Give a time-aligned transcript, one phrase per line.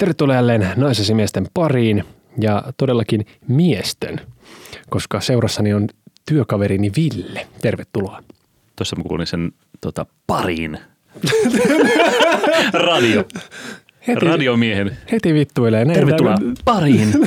[0.00, 2.04] Tervetuloa jälleen naisesimiesten pariin
[2.38, 4.20] ja todellakin miesten,
[4.90, 5.88] koska seurassani on
[6.28, 7.46] työkaverini Ville.
[7.62, 8.22] Tervetuloa.
[8.76, 10.78] Tuossa mä kuulin sen tota, pariin.
[12.86, 13.24] Radio.
[14.06, 14.96] Heti, Radiomiehen.
[15.12, 15.84] heti vittuilee.
[15.84, 17.12] Näin Tervetuloa täällä- pariin.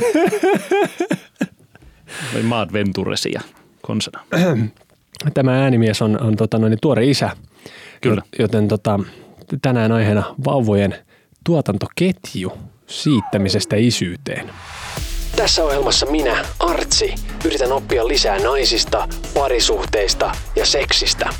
[2.34, 3.40] Vai Maad Venturesia
[3.82, 4.20] konsana.
[5.34, 7.30] Tämä äänimies on, on tota, noin, tuore isä.
[8.00, 8.22] Kyllä.
[8.38, 9.00] Joten tota,
[9.62, 10.94] tänään aiheena vauvojen
[11.44, 12.52] tuotantoketju
[12.86, 14.50] siittämisestä isyyteen.
[15.36, 17.14] Tässä ohjelmassa minä, Artsi,
[17.44, 21.30] yritän oppia lisää naisista, parisuhteista ja seksistä.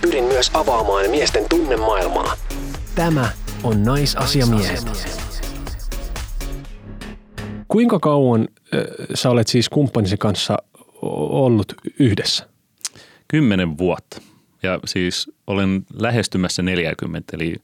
[0.00, 2.36] Pyrin myös avaamaan miesten tunnemaailmaa.
[2.94, 3.28] Tämä
[3.62, 4.84] on Naisasiamiehet.
[7.68, 8.80] Kuinka kauan äh,
[9.14, 10.56] sä olet siis kumppanisi kanssa
[11.02, 12.48] ollut yhdessä?
[13.28, 14.22] Kymmenen vuotta.
[14.62, 17.56] Ja siis olen lähestymässä 40, eli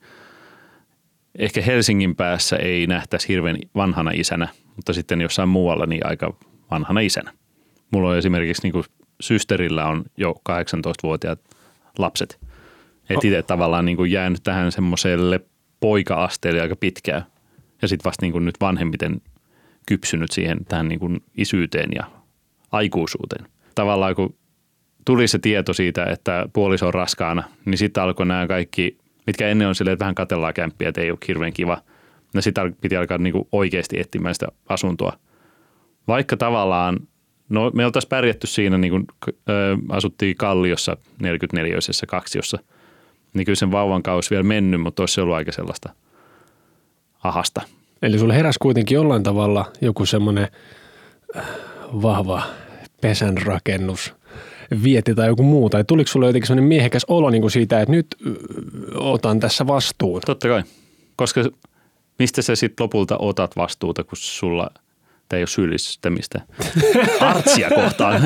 [1.39, 6.35] ehkä Helsingin päässä ei nähtäisi hirveän vanhana isänä, mutta sitten jossain muualla niin aika
[6.71, 7.33] vanhana isänä.
[7.91, 8.85] Mulla on esimerkiksi niin kuin
[9.21, 11.41] systerillä on jo 18-vuotiaat
[11.99, 12.41] lapset.
[13.11, 15.41] Et itse tavallaan niin kuin jäänyt tähän semmoiselle
[15.81, 17.27] poika-asteelle aika pitkään.
[17.83, 19.21] Ja sitten vasta niin kuin nyt vanhemmiten
[19.87, 22.05] kypsynyt siihen tähän niin kuin isyyteen ja
[22.73, 23.47] aikuisuuteen.
[23.75, 24.35] Tavallaan kun
[25.05, 29.69] tuli se tieto siitä, että puoliso on raskaana, niin sitten alkoi nämä kaikki, mitkä ennen
[29.69, 31.79] on silleen, että vähän katellaan kämppiä, että ei ole hirveän kiva.
[32.35, 35.13] No al- piti alkaa niinku oikeasti etsimään sitä asuntoa.
[36.09, 37.01] Vaikka tavallaan,
[37.49, 39.07] no me oltaisiin pärjätty siinä, niin kuin,
[39.49, 41.77] ö, asuttiin Kalliossa 44
[42.09, 42.59] kaksiossa,
[43.35, 45.95] niin kyllä sen vauvan kausi vielä mennyt, mutta olisi ollut aika sellaista
[47.25, 47.63] ahasta.
[48.03, 50.49] Eli sulle heräsi kuitenkin jollain tavalla joku semmoinen
[51.37, 51.45] äh,
[51.93, 52.43] vahva
[53.01, 54.15] pesänrakennus,
[54.83, 57.93] vieti tai joku muu, tai tuliko sulle jotenkin semmoinen miehekäs olo niin kuin siitä, että
[57.93, 58.07] nyt
[58.95, 60.21] otan tässä vastuun?
[60.27, 60.63] Totta kai,
[61.17, 61.45] koska
[62.19, 64.71] mistä sä sitten lopulta otat vastuuta, kun sulla
[65.29, 66.41] tämä ei ole syyllistämistä
[67.21, 68.23] artsia kohtaan,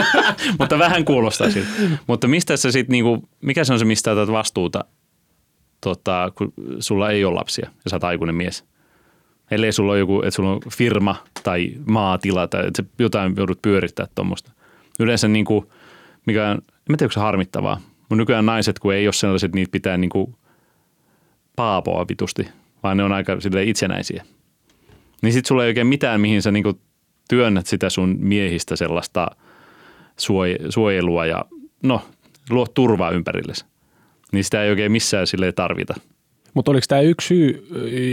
[0.58, 1.68] mutta vähän kuulostaa siltä.
[2.06, 4.84] Mutta mistä sä sitten, niinku, mikä se on se, mistä otat vastuuta,
[5.80, 8.64] tota, kun sulla ei ole lapsia ja sä oot aikuinen mies?
[9.50, 14.06] Ellei sulla ole joku, että sulla on firma tai maatila tai että jotain joudut pyörittää
[14.14, 14.52] tuommoista.
[15.00, 15.66] Yleensä niin kuin,
[16.26, 19.54] mikä on, en tiedä, onko se harmittavaa, mutta nykyään naiset, kun ei ole sellaiset, että
[19.54, 20.34] niitä pitää niin kuin
[21.56, 22.48] paapoa vitusti,
[22.82, 24.24] vaan ne on aika itsenäisiä.
[25.22, 26.80] Niin sit sulla ei oikein mitään, mihin sä niinku
[27.28, 29.26] työnnät sitä sun miehistä sellaista
[30.16, 31.44] suoj- suojelua ja
[31.82, 32.02] no,
[32.50, 33.64] luo turvaa ympärillesi.
[34.32, 35.94] Niin sitä ei oikein missään sille tarvita.
[36.54, 37.68] Mutta oliko tämä yksi syy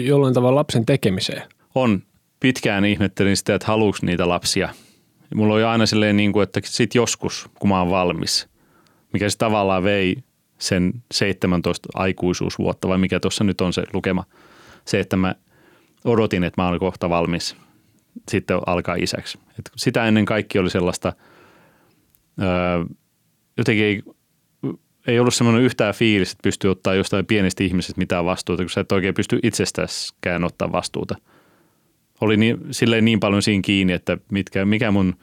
[0.06, 1.42] jollain tavalla lapsen tekemiseen?
[1.76, 2.04] On,
[2.40, 4.70] pitkään ihmettelin sitä, että haluuks niitä lapsia.
[5.36, 8.48] Mulla oli aina silleen niin kuin, että sit joskus, kun mä oon valmis,
[9.14, 10.16] mikä se tavallaan vei
[10.58, 14.24] sen 17 aikuisuusvuotta, vai mikä tuossa nyt on se lukema.
[14.86, 15.36] Se, että mä
[16.06, 17.56] odotin, että mä olen kohta valmis
[18.30, 19.40] sitten alkaa isäksi.
[19.60, 21.14] Et sitä ennen kaikki oli sellaista,
[22.42, 22.86] öö,
[23.58, 24.04] jotenkin ei,
[25.08, 28.82] ei ollut semmoinen yhtään fiilis, että pystyy ottaa jostain pienestä ihmisestä mitään vastuuta, kun sä
[28.82, 31.16] et oikein pysty itsestäskään ottaa vastuuta.
[32.22, 35.16] Oli niin, silleen niin paljon siinä kiinni, että mitkä, mikä mun,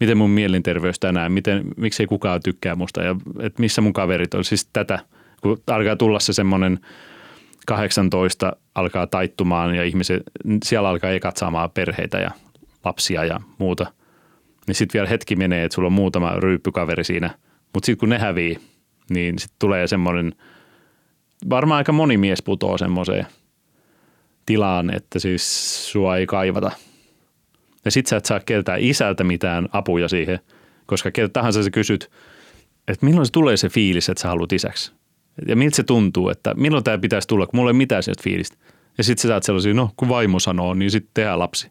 [0.00, 4.34] miten mun mielenterveys tänään, miten, miksi ei kukaan tykkää musta ja että missä mun kaverit
[4.34, 4.44] on.
[4.44, 4.98] Siis tätä,
[5.42, 6.78] kun alkaa tulla se semmoinen
[7.66, 10.22] 18 alkaa taittumaan ja ihmiset,
[10.64, 12.30] siellä alkaa ekat saamaan perheitä ja
[12.84, 13.86] lapsia ja muuta.
[14.66, 17.30] Niin sitten vielä hetki menee, että sulla on muutama ryyppykaveri siinä.
[17.74, 18.58] Mutta sitten kun ne hävii,
[19.10, 20.32] niin sitten tulee semmoinen,
[21.50, 23.26] varmaan aika moni mies putoo semmoiseen
[24.48, 25.44] tilaan, että siis
[25.92, 26.70] sua ei kaivata.
[27.84, 30.40] Ja sit sä et saa keltään isältä mitään apuja siihen,
[30.86, 32.10] koska keltä tahansa sä kysyt,
[32.88, 34.92] että milloin se tulee se fiilis, että sä haluat isäksi.
[35.48, 38.56] Ja miltä se tuntuu, että milloin tämä pitäisi tulla, kun mulla ei mitään sieltä fiilistä.
[38.98, 41.70] Ja sitten sä saat sellaisia, no kun vaimo sanoo, niin sitten tehdään lapsi.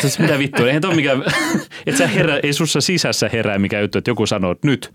[0.00, 1.24] Sitten mitä vittua, eihän toi mikään,
[1.86, 4.92] että sä herää, ei sussa sisässä herää mikä juttu, että joku sanoo, että nyt,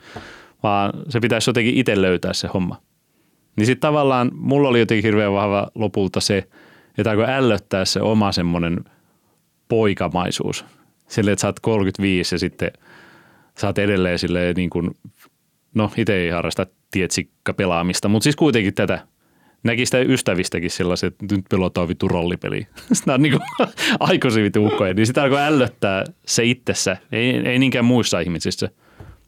[0.63, 2.81] vaan se pitäisi jotenkin itse löytää se homma.
[3.56, 6.47] Niin sitten tavallaan mulla oli jotenkin hirveän vahva lopulta se,
[7.08, 8.85] alkoi ällöttää se oma semmoinen
[9.68, 10.66] poikamaisuus.
[11.08, 12.72] Silleen, että sä oot 35 ja sitten
[13.58, 14.91] sä oot edelleen silleen niin kuin,
[15.76, 19.08] no itse ei harrasta tietsikka pelaamista, mutta siis kuitenkin tätä.
[19.64, 22.68] Näki sitä ystävistäkin sellaiset, että nyt pelataan vittu rollipeliä.
[22.94, 23.70] Sitä on niin kuin
[24.00, 24.94] aikuisia vittu ukkoja.
[24.94, 28.70] Niin sitä alkoi ällöttää se itsessä, ei, ei niinkään muissa ihmisissä.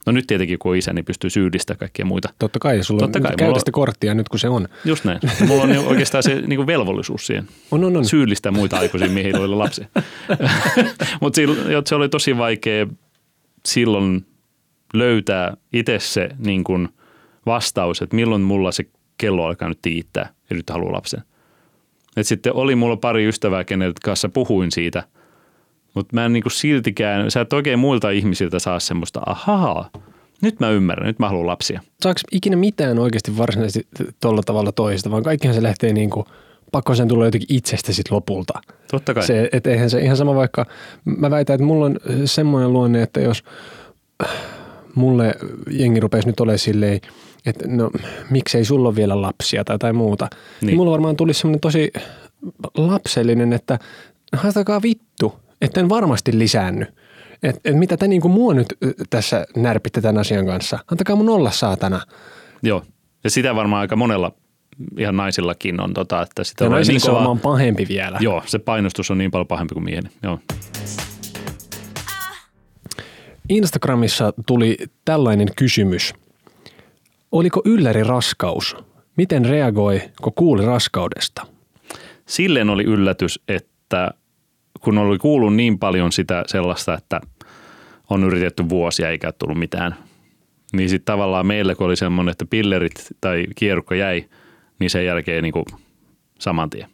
[0.06, 2.30] No nyt tietenkin kun on isä, niin pystyy syyllistämään kaikkia muita.
[2.39, 4.68] Totta kai, sulla Totta on kai, on- sitä korttia nyt kun se on.
[4.86, 5.19] Just näin.
[5.48, 7.48] Mulla on oikeastaan se niin velvollisuus siihen.
[7.71, 8.06] On, on, on.
[8.06, 9.88] Syyllistää muita aikuisia miehiä, joilla on lapsia.
[11.21, 11.42] Mutta
[11.86, 12.88] se oli tosi vaikea
[13.65, 14.25] silloin
[14.94, 16.89] löytää itse se niin kuin
[17.45, 18.86] vastaus, että milloin mulla se
[19.18, 21.21] kello alkaa nyt tiittää ja nyt haluaa lapsen.
[22.18, 25.04] Et sitten oli mulla pari ystävää, kenen kanssa puhuin siitä,
[25.94, 29.90] mutta mä en niinku siltikään, sä et oikein muilta ihmisiltä saa semmoista, ahaa,
[30.42, 31.82] nyt mä ymmärrän, nyt mä haluan lapsia.
[32.02, 33.88] Saako ikinä mitään oikeasti varsinaisesti
[34.20, 36.26] tuolla tavalla toista, vaan kaikkihan se lähtee niin kuin,
[36.72, 38.54] pakko sen tulla jotenkin itsestä sit lopulta.
[38.92, 39.24] Totta kai.
[39.24, 40.66] Se, et eihän se ihan sama vaikka,
[41.06, 43.44] mä väitän, että mulla on semmoinen luonne, että jos
[44.96, 45.36] mulle
[45.72, 47.02] jengi rupesi nyt olemaan silleen,
[47.46, 47.92] että no
[48.30, 50.28] miksei sulla ole vielä lapsia tai tai muuta.
[50.32, 50.68] Niin.
[50.68, 51.92] niin mulla varmaan tuli semmoinen tosi
[52.78, 53.80] lapsellinen, että
[54.34, 56.86] haastakaa vittu, että en varmasti lisäänny.
[57.44, 58.68] Et, et mitä te niinku mua nyt
[59.10, 60.80] tässä närpitte tämän asian kanssa?
[60.92, 62.02] Antakaa mun olla saatana.
[62.63, 62.84] Joo,
[63.24, 64.31] ja sitä varmaan aika monella
[64.98, 67.86] ihan naisillakin on, tota, että sitä ja on naisilla niin se on kova, varmaan pahempi
[67.90, 68.18] vielä.
[68.22, 70.10] Joo, se painostus on niin paljon pahempi kuin miehen.
[70.24, 70.40] Joo.
[73.50, 76.14] Instagramissa tuli tällainen kysymys.
[77.31, 78.75] Oliko ylläri raskaus?
[79.18, 81.48] Miten reagoi, kun kuuli raskaudesta?
[82.25, 84.12] Silleen oli yllätys, että
[84.83, 87.22] kun oli kuullut niin paljon sitä sellaista, että
[88.10, 89.95] on yritetty vuosia eikä ole tullut mitään,
[90.74, 94.25] niin sitten tavallaan meille, kun oli semmoinen, että pillerit tai kierukka jäi,
[94.80, 95.66] niin sen jälkeen niin kuin
[96.39, 96.88] saman tien.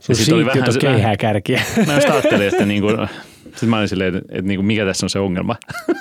[0.00, 1.62] Sun sit oli vähän se- keihää kärkiä.
[1.86, 3.08] Mä just ajattelin, että niin kuin,
[3.54, 5.56] sit mä olin silleen, että, että niin kuin mikä tässä on se ongelma.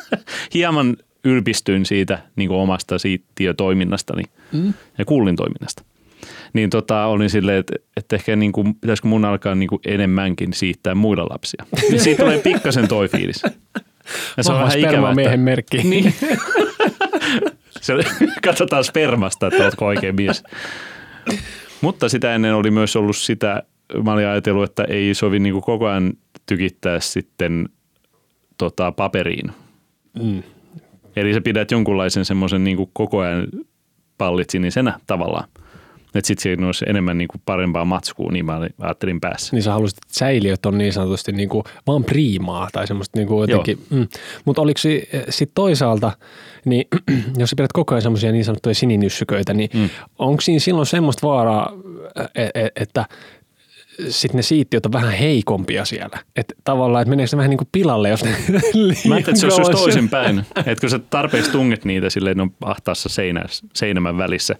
[0.54, 4.24] Hieman ylpistyin siitä niin kuin omasta siittiötoiminnastani
[4.54, 4.74] mm.
[4.98, 5.84] ja kuulin toiminnasta.
[6.57, 10.54] Niin tota, olin silleen, että, että ehkä niin kuin, pitäisikö mun alkaa niin kuin enemmänkin
[10.54, 11.65] siittää muilla lapsia.
[11.89, 13.44] Niin siitä tulee pikkasen toi fiilis.
[14.38, 15.77] Ja se on vähän ikävä, että, miehen merkki.
[15.77, 16.13] niin.
[17.81, 17.94] se,
[18.44, 20.44] katsotaan spermasta, että oletko oikein mies.
[21.81, 23.63] Mutta sitä ennen oli myös ollut sitä,
[24.03, 26.13] mä olin ajatellut, että ei sovi niin kuin koko ajan
[26.45, 27.69] tykittää sitten
[28.57, 29.51] tota, paperiin.
[30.24, 30.44] Mm.
[31.15, 33.48] Eli sä pidät jonkunlaisen semmoisen niin koko ajan
[34.18, 35.48] pallit sinisenä tavallaan.
[36.18, 39.56] Että sitten siinä olisi enemmän niin kuin parempaa matskua, niin mä ajattelin päässä.
[39.56, 43.28] Niin sä haluaisit, että säiliöt on niin sanotusti niin kuin vaan priimaa tai semmoista niin
[43.28, 43.86] kuin jotenkin.
[43.90, 44.08] Mm.
[44.46, 44.80] Mutta oliko
[45.30, 46.12] sitten toisaalta,
[46.66, 46.86] niin
[47.38, 49.90] jos sä pidät koko ajan semmoisia niin sanottuja sininyssyköitä, niin mm.
[50.19, 51.74] onko siinä silloin semmoista vaaraa,
[52.36, 53.06] e- e- että
[54.10, 56.20] sitten ne siittiöt on vähän heikompia siellä.
[56.36, 58.30] Että tavallaan, että meneekö se vähän niin kuin pilalle, jos ne
[59.08, 60.40] Mä ajattelin, että se olisi toisinpäin.
[60.56, 63.44] että kun sä tarpeeksi tunget niitä silleen, ne on ahtaassa seinä,
[63.74, 64.56] seinämän välissä.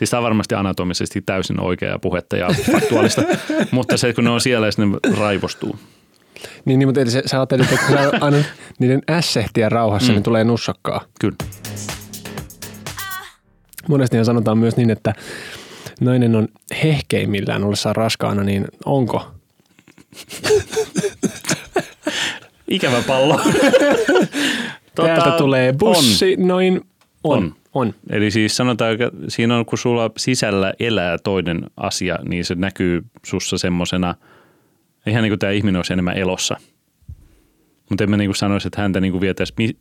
[0.00, 3.22] Siis tämä on varmasti anatomisesti täysin oikeaa puhetta ja faktuaalista,
[3.70, 5.78] mutta se, kun ne on siellä sitten ne raivostuu.
[6.64, 8.46] Niin, niin mutta eli sä, sä ajattelit, että kun sä annat
[8.78, 10.14] niiden ässehtiä rauhassa, mm.
[10.14, 11.04] niin tulee nussakkaa.
[11.20, 11.36] Kyllä.
[13.88, 15.12] Monestihan sanotaan myös niin, että
[16.00, 16.48] nainen on
[16.84, 19.30] hehkeimmillään ollessaan raskaana, niin onko?
[22.70, 23.40] Ikävä pallo.
[24.94, 26.48] Tota, Täältä tulee bussi, on.
[26.48, 26.89] noin
[27.24, 27.54] on.
[27.74, 27.94] On.
[28.10, 33.02] Eli siis sanotaan, että siinä on, kun sulla sisällä elää toinen asia, niin se näkyy
[33.26, 34.14] sussa semmosena,
[35.06, 36.56] ihan niin kuin tämä ihminen olisi enemmän elossa.
[37.90, 39.76] Mutta en mä niin sanoisi, että häntä niin kuin vietäisi, mi-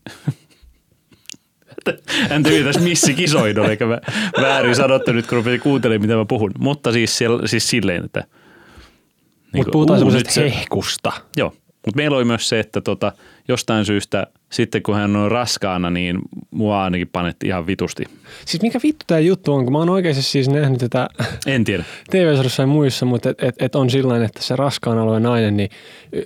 [2.29, 3.99] häntä vietäisi missikisoidon, eikä mä
[4.41, 6.51] väärin sanottu nyt, kun rupesin kuuntelemaan, mitä mä puhun.
[6.59, 8.19] Mutta siis, siellä, siis silleen, että...
[8.19, 11.11] Mutta niinku, puhutaan semmoisesta hehkusta.
[11.37, 11.49] Joo,
[11.85, 13.11] mutta meillä oli myös se, että tota,
[13.47, 16.19] jostain syystä sitten kun hän on raskaana, niin
[16.51, 18.03] mua ainakin panetti ihan vitusti.
[18.45, 21.09] Siis mikä vittu tämä juttu on, kun mä oon oikeasti siis nähnyt tätä
[21.47, 21.83] En tiedä.
[22.11, 25.69] TV-sarjassa ja muissa, mutta et, et, et on sillä että se raskaan alueen nainen, niin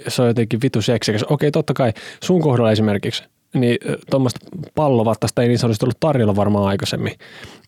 [0.08, 1.26] se on jotenkin vitu seksikäs.
[1.30, 3.78] Okei, totta kai sun kohdalla esimerkiksi, niin
[4.10, 4.40] tuommoista
[4.76, 7.14] pallovattasta ei niin sanotusti ollut tarjolla varmaan aikaisemmin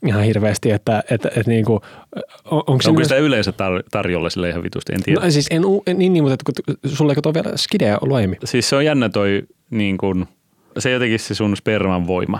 [0.08, 1.82] ihan hirveästi, että et, et niinku,
[2.46, 4.94] on, onko se Onko myös, sitä yleensä tar- tarjolla sille ihan vitusti?
[4.94, 5.22] En tiedä.
[5.22, 8.40] no, siis en, en, niin, niin, mutta kun, sulla eikö tuo vielä skidejä ollut aiemmin?
[8.44, 10.28] Siis se on jännä toi, niin kun,
[10.80, 12.40] se jotenkin se sun sperman voima.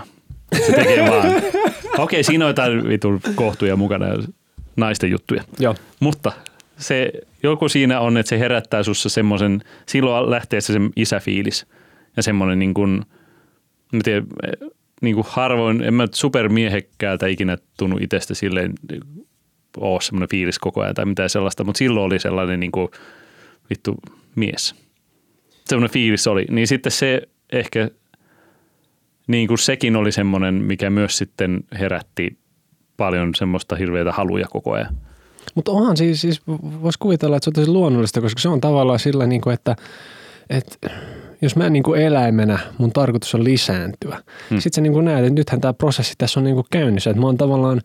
[0.66, 1.42] Se tekee vaan.
[1.98, 4.14] Okei, siinä on jotain vitun kohtuja mukana ja
[4.76, 5.44] naisten juttuja.
[5.58, 5.74] Joo.
[6.00, 6.32] Mutta
[6.78, 7.12] se,
[7.42, 11.66] joku siinä on, että se herättää sussa semmoisen, silloin lähtee se, isäfiilis
[12.16, 13.02] ja semmoinen niin kuin,
[13.92, 14.26] mä tiedän,
[15.02, 18.72] niin kuin harvoin, en mä supermiehekkäältä ikinä tunnu itsestä silleen,
[19.76, 22.88] ole semmoinen fiilis koko ajan tai mitään sellaista, mutta silloin oli sellainen niin kuin,
[23.70, 23.94] vittu
[24.34, 24.74] mies.
[25.64, 26.46] Semmoinen fiilis oli.
[26.50, 27.90] Niin sitten se ehkä,
[29.26, 32.38] niin kuin sekin oli semmoinen, mikä myös sitten herätti
[32.96, 34.96] paljon semmoista hirveitä haluja koko ajan.
[35.54, 36.42] Mutta onhan siis, siis
[36.82, 39.76] voisi kuvitella, että se on tosi luonnollista, koska se on tavallaan sillä, niin kuin, että,
[40.50, 40.90] että
[41.42, 44.22] jos mä niin kuin eläimenä, mun tarkoitus on lisääntyä.
[44.50, 44.60] Hmm.
[44.60, 47.20] Sitten sä niin kuin näet, että nythän tämä prosessi tässä on niin kuin käynnissä, että
[47.20, 47.80] mä oon tavallaan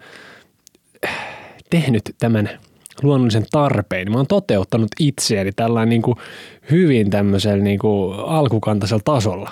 [1.69, 2.49] tehnyt tämän
[3.03, 4.11] luonnollisen tarpeen.
[4.11, 6.15] Mä oon toteuttanut itseäni tällä niin kuin
[6.71, 9.51] hyvin tämmöisellä niin kuin alkukantaisella tasolla.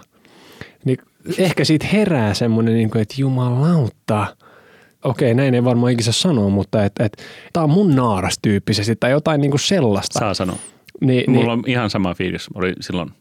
[0.86, 0.98] Niin
[1.38, 4.36] ehkä siitä herää semmoinen, niin kuin, että jumalauta,
[5.04, 7.24] okei, näin ei varmaan ikinä sanoa, mutta että et,
[7.54, 10.20] tämä on mun naaras tyyppisesti tai jotain niin kuin sellaista.
[10.20, 10.56] Saa sanoa.
[11.02, 12.48] Niin, Mulla on ihan sama fiilis.
[12.56, 13.12] Oli silloin.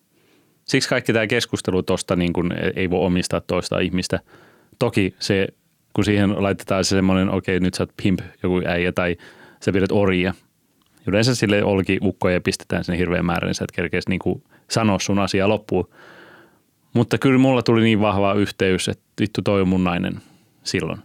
[0.65, 4.21] Siksi kaikki tämä keskustelu tuosta niin kun ei voi omistaa toista ihmistä.
[4.79, 5.49] Toki se,
[5.93, 9.17] kun siihen laitetaan se semmoinen, okei okay, nyt sä oot pimp, joku äijä tai
[9.65, 10.35] sä pidät orjia.
[11.07, 15.19] Yleensä sille olki ukkoja pistetään sinne hirveän määrän, niin sä et kerkeäisi niin sanoa sun
[15.19, 15.89] asiaa loppuun.
[16.95, 20.21] Mutta kyllä mulla tuli niin vahva yhteys, että vittu toi on mun nainen
[20.65, 21.01] silloin.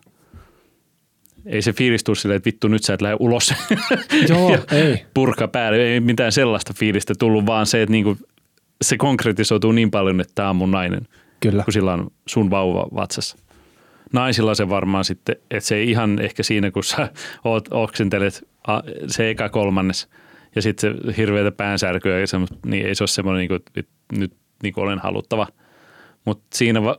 [1.45, 3.53] Ei se fiilis tule silleen, että vittu nyt sä et lähde ulos.
[4.29, 5.05] Joo, ei.
[5.13, 5.77] Purka päälle.
[5.77, 8.17] Ei mitään sellaista fiilistä tullut, vaan se, että niinku,
[8.81, 11.07] se konkretisoituu niin paljon, että tämä on mun nainen.
[11.39, 11.63] Kyllä.
[11.63, 13.37] Kun sillä on sun vauva vatsassa.
[14.13, 17.09] Naisilla se varmaan sitten, että se ei ihan ehkä siinä, kun sä
[17.43, 18.47] oot, oksentelet
[19.07, 20.09] se eka kolmannes
[20.55, 22.25] ja sitten se hirveätä päänsärkyä, ja
[22.65, 25.47] niin ei se ole semmoinen, niin kuin, että nyt niin kuin olen haluttava.
[26.25, 26.97] Mutta siinä va,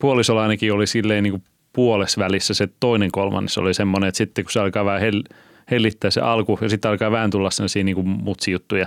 [0.00, 4.44] puolisolla ainakin oli silleen niin kuin puolessa välissä se toinen kolmannes oli semmoinen, että sitten
[4.44, 5.22] kun se alkaa vähän hell,
[5.70, 8.86] hellittää se alku ja sitten alkaa vähän tulla sellaisia niin mutsijuttuja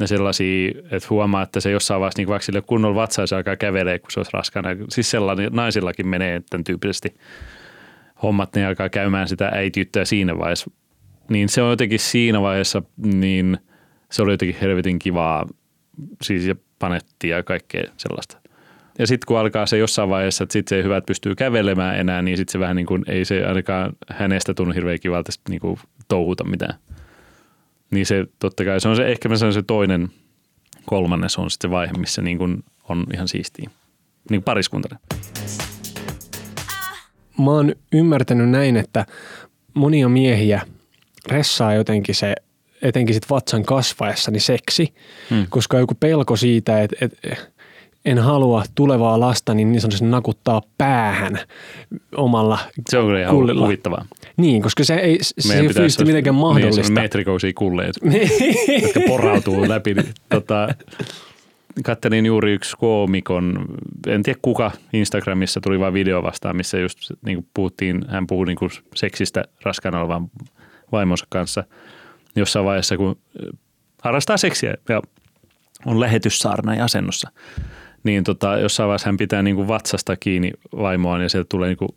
[0.00, 3.56] ja sellaisia, että huomaa, että se jossain vaiheessa niin vaikka sille kunnolla vatsaa se alkaa
[3.56, 4.68] kävelee, kun se olisi raskana.
[4.88, 7.14] Siis sellainen, naisillakin menee tämän tyyppisesti
[8.22, 10.70] hommat, ne alkaa käymään sitä äitiyttöä siinä vaiheessa.
[11.28, 13.58] Niin se on jotenkin siinä vaiheessa, niin
[14.10, 15.46] se oli jotenkin helvetin kivaa,
[16.22, 18.39] siis ja panettia ja kaikkea sellaista.
[19.00, 21.98] Ja sitten kun alkaa se jossain vaiheessa, että sitten se ei hyvä, että pystyy kävelemään
[21.98, 25.60] enää, niin sitten se vähän niin kuin, ei se ainakaan hänestä tunnu hirveän kivalta niin
[25.60, 25.78] kuin
[26.08, 26.74] touhuta mitään.
[27.90, 30.08] Niin se totta kai, se on se ehkä se, on se toinen,
[30.86, 33.70] kolmannes on sitten se vaihe, missä niin kuin on ihan siistiä.
[34.30, 34.98] Niin pariskuntana.
[37.38, 39.06] Mä oon ymmärtänyt näin, että
[39.74, 40.62] monia miehiä
[41.28, 42.34] ressaa jotenkin se
[42.82, 44.94] etenkin sit vatsan kasvaessa, niin seksi,
[45.30, 45.46] hmm.
[45.50, 47.36] koska joku pelko siitä, että, että
[48.04, 51.38] en halua tulevaa lasta niin, niin sanotusti nakuttaa päähän
[52.16, 53.66] omalla Se on kyllä ihan kullilla.
[53.66, 54.04] huvittavaa.
[54.36, 56.82] Niin, koska se ei, se ei fyysisesti mitenkään niin, mahdollista.
[56.92, 57.94] Niin, metrikoisia kulleet,
[58.82, 59.96] jotka porautuu läpi.
[60.28, 60.68] Tota,
[61.84, 63.66] kattelin juuri yksi koomikon,
[64.06, 68.46] en tiedä kuka, Instagramissa tuli vain video vastaan, missä just niin kuin puhuttiin, hän puhui
[68.46, 70.30] niin kuin seksistä raskaana olevan
[70.92, 71.64] vaimonsa kanssa
[72.36, 73.16] jossain vaiheessa, kun
[74.02, 75.02] harrastaa seksiä ja
[75.86, 77.30] on lähetyssaarna ja asennossa
[78.04, 81.76] niin tota, jossain vaiheessa hän pitää niin kuin vatsasta kiinni vaimoaan ja sieltä tulee niin
[81.76, 81.88] kuin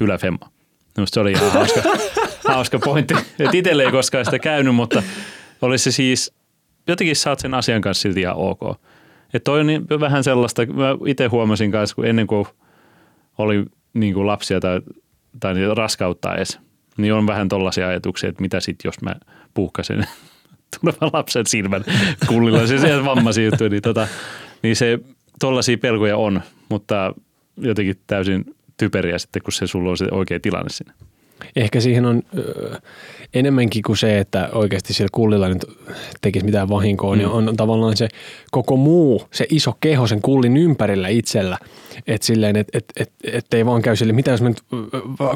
[0.00, 0.50] yläfemma.
[0.96, 1.80] Minusta se oli ihan hauska,
[2.54, 3.14] hauska pointti.
[3.38, 5.02] Et itselle ei koskaan sitä käynyt, mutta
[5.62, 6.34] olisi se siis,
[6.88, 8.60] jotenkin saat sen asian kanssa silti ihan ok.
[9.34, 12.46] Että toi on niin, vähän sellaista, mä itse huomasin kanssa, kun ennen kuin
[13.38, 14.80] oli niin kuin lapsia tai,
[15.40, 16.58] tai raskautta edes,
[16.96, 19.14] niin on vähän tollaisia ajatuksia, että mitä sitten, jos mä
[19.54, 20.06] puhkasen
[20.80, 21.84] tulevan lapsen silmän
[22.26, 24.08] kullilla, se sieltä vammaisia juttuja, niin tota,
[24.62, 24.98] niin se,
[25.40, 27.14] tollaisia pelkoja on, mutta
[27.56, 28.44] jotenkin täysin
[28.76, 30.92] typeriä sitten, kun se sulla on se oikea tilanne sinne.
[31.56, 32.76] Ehkä siihen on ö,
[33.34, 35.64] enemmänkin kuin se, että oikeasti sillä kullilla nyt
[36.20, 37.38] tekisi mitään vahinkoa, niin mm.
[37.38, 38.08] niin on tavallaan se
[38.50, 41.58] koko muu, se iso keho sen kullin ympärillä itsellä.
[42.06, 44.62] Että silleen, että et, et, et ei vaan käy sille, mitä jos mä nyt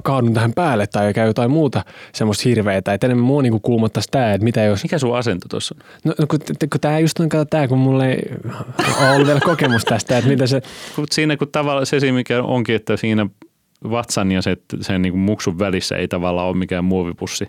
[0.02, 1.84] kaadun tähän päälle tai käy jotain muuta
[2.14, 2.94] semmoista hirveätä.
[2.94, 4.82] Että enemmän mua niinku kuumottaisi tämä, että mitä jos...
[4.82, 5.86] Mikä sun asento tuossa on?
[6.04, 6.38] No, no kun,
[6.70, 8.22] kun tämä just on, kato tämä, kun mulla ei
[9.00, 10.62] ole ollut vielä kokemus tästä, että mitä se...
[11.10, 13.26] Siinä kun tavallaan se, mikä onkin, että siinä
[13.90, 17.48] vatsan ja se, sen niin kuin muksun välissä ei tavallaan ole mikään muovipussi,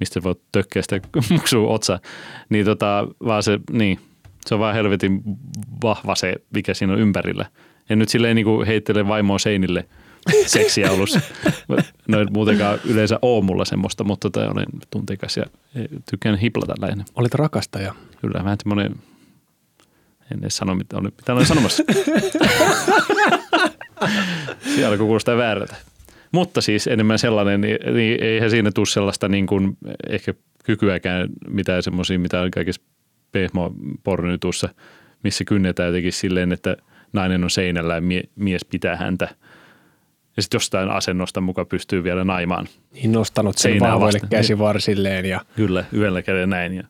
[0.00, 1.00] mistä voit tökkeä sitä
[1.30, 2.00] muksua otsa.
[2.48, 3.98] Niin tota, vaan se, niin,
[4.46, 5.22] se on vaan helvetin
[5.82, 7.46] vahva se, mikä siinä on ympärillä.
[7.88, 9.88] Ja nyt silleen niin kuin heittele vaimoa seinille
[10.46, 11.20] seksiaulussa.
[12.08, 15.44] No ei muutenkaan yleensä ole mulla semmoista, mutta tota, olen tunteikas ja
[16.10, 17.04] tykkään hiplata lähinnä.
[17.14, 17.94] Olit rakastaja.
[18.20, 18.94] Kyllä, vähän semmoinen,
[20.32, 21.82] en edes sano mitä, mitä olen sanomassa.
[24.74, 25.76] Siellä kuulostaa väärältä.
[26.32, 29.76] Mutta siis enemmän sellainen, niin, niin eihän siinä tule sellaista niin kuin
[30.08, 30.34] ehkä
[30.64, 32.82] kykyäkään mitään semmoisia, mitä on kaikessa
[33.32, 34.68] pehmo pornytussa,
[35.22, 36.76] missä kynnetään jotenkin silleen, että
[37.12, 39.28] nainen on seinällä ja mie, mies pitää häntä.
[40.36, 42.66] Ja sitten jostain asennosta mukaan pystyy vielä naimaan.
[42.92, 45.24] Niin nostanut sen vahvoille käsivarsilleen.
[45.24, 45.40] Ja...
[45.56, 46.84] Kyllä, yhdellä kädellä näin ja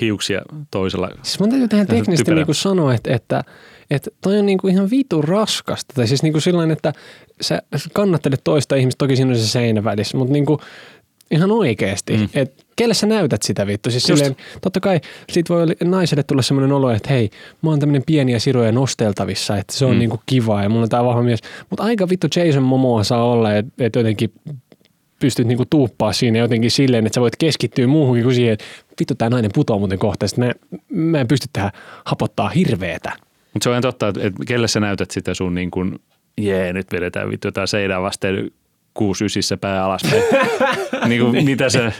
[0.00, 1.08] hiuksia toisella.
[1.22, 3.44] Siis mun täytyy tähän teknisesti niin sanoa, että, että
[3.90, 5.94] että toi on niinku ihan vitu raskasta.
[5.94, 6.92] Tai siis niinku sillain, että
[7.40, 7.62] sä
[7.92, 10.60] kannattelet toista ihmistä, toki siinä on se seinä välissä, mutta niinku
[11.30, 12.16] ihan oikeasti.
[12.16, 12.28] Mm.
[12.34, 13.90] Että kelle sä näytät sitä vittu?
[13.90, 15.00] Siis silleen, totta kai
[15.32, 17.30] siitä voi naiselle tulla semmoinen olo, että hei,
[17.62, 19.98] mä oon tämmöinen pieniä siroja nosteltavissa, että se on mm.
[19.98, 21.40] niinku kiva ja mulla on tää vahva mies.
[21.70, 24.32] Mutta aika vittu Jason Momoa saa olla, että et jotenkin
[25.20, 28.64] pystyt niinku tuuppaa siinä jotenkin silleen, että sä voit keskittyä muuhunkin kuin siihen, että
[29.00, 30.26] vittu tämä nainen putoaa muuten kohta.
[30.36, 30.52] Mä,
[30.88, 31.70] mä en pysty tähän
[32.04, 33.12] hapottaa hirveetä.
[33.56, 35.98] Mutta se on totta, että kelle sä näytät sitä sun niin kuin,
[36.38, 38.50] jee, nyt vedetään vittu jotain seinää vasten
[38.94, 40.22] kuusi ysissä pää alaspäin.
[41.08, 41.92] niin kuin, mitä se,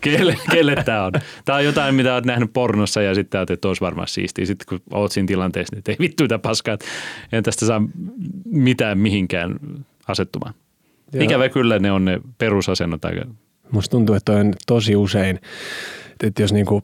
[0.00, 1.12] kelle, kelle tämä on?
[1.44, 4.46] Tämä on jotain, mitä olet nähnyt pornossa ja sitten ajattelet, että olisi varmaan siistiä.
[4.46, 6.78] Sitten kun olet siinä tilanteessa, niin ei vittu mitä paskaa,
[7.32, 7.82] en tästä saa
[8.44, 9.56] mitään mihinkään
[10.08, 10.54] asettumaan.
[11.12, 11.24] Joo.
[11.24, 13.02] Ikävä kyllä ne on ne perusasennot.
[13.70, 15.40] Musta tuntuu, että on tosi usein,
[16.22, 16.82] että jos niinku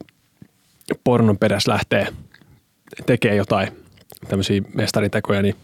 [1.05, 2.07] pornon perässä lähtee
[3.07, 3.69] tekee jotain
[4.29, 5.55] tämmöisiä mestaritekoja, niin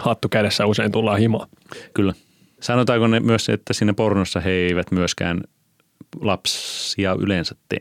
[0.00, 1.46] hattu kädessä usein tullaan himoa.
[1.94, 2.12] Kyllä.
[2.60, 5.40] Sanotaanko ne myös, että siinä pornossa he eivät myöskään
[6.20, 7.78] lapsia yleensä tee?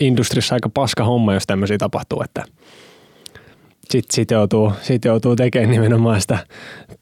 [0.00, 2.44] Industrissa aika paska homma, jos tämmöisiä tapahtuu, että
[3.90, 6.46] sitten sit joutuu, sit joutuu tekemään nimenomaan sitä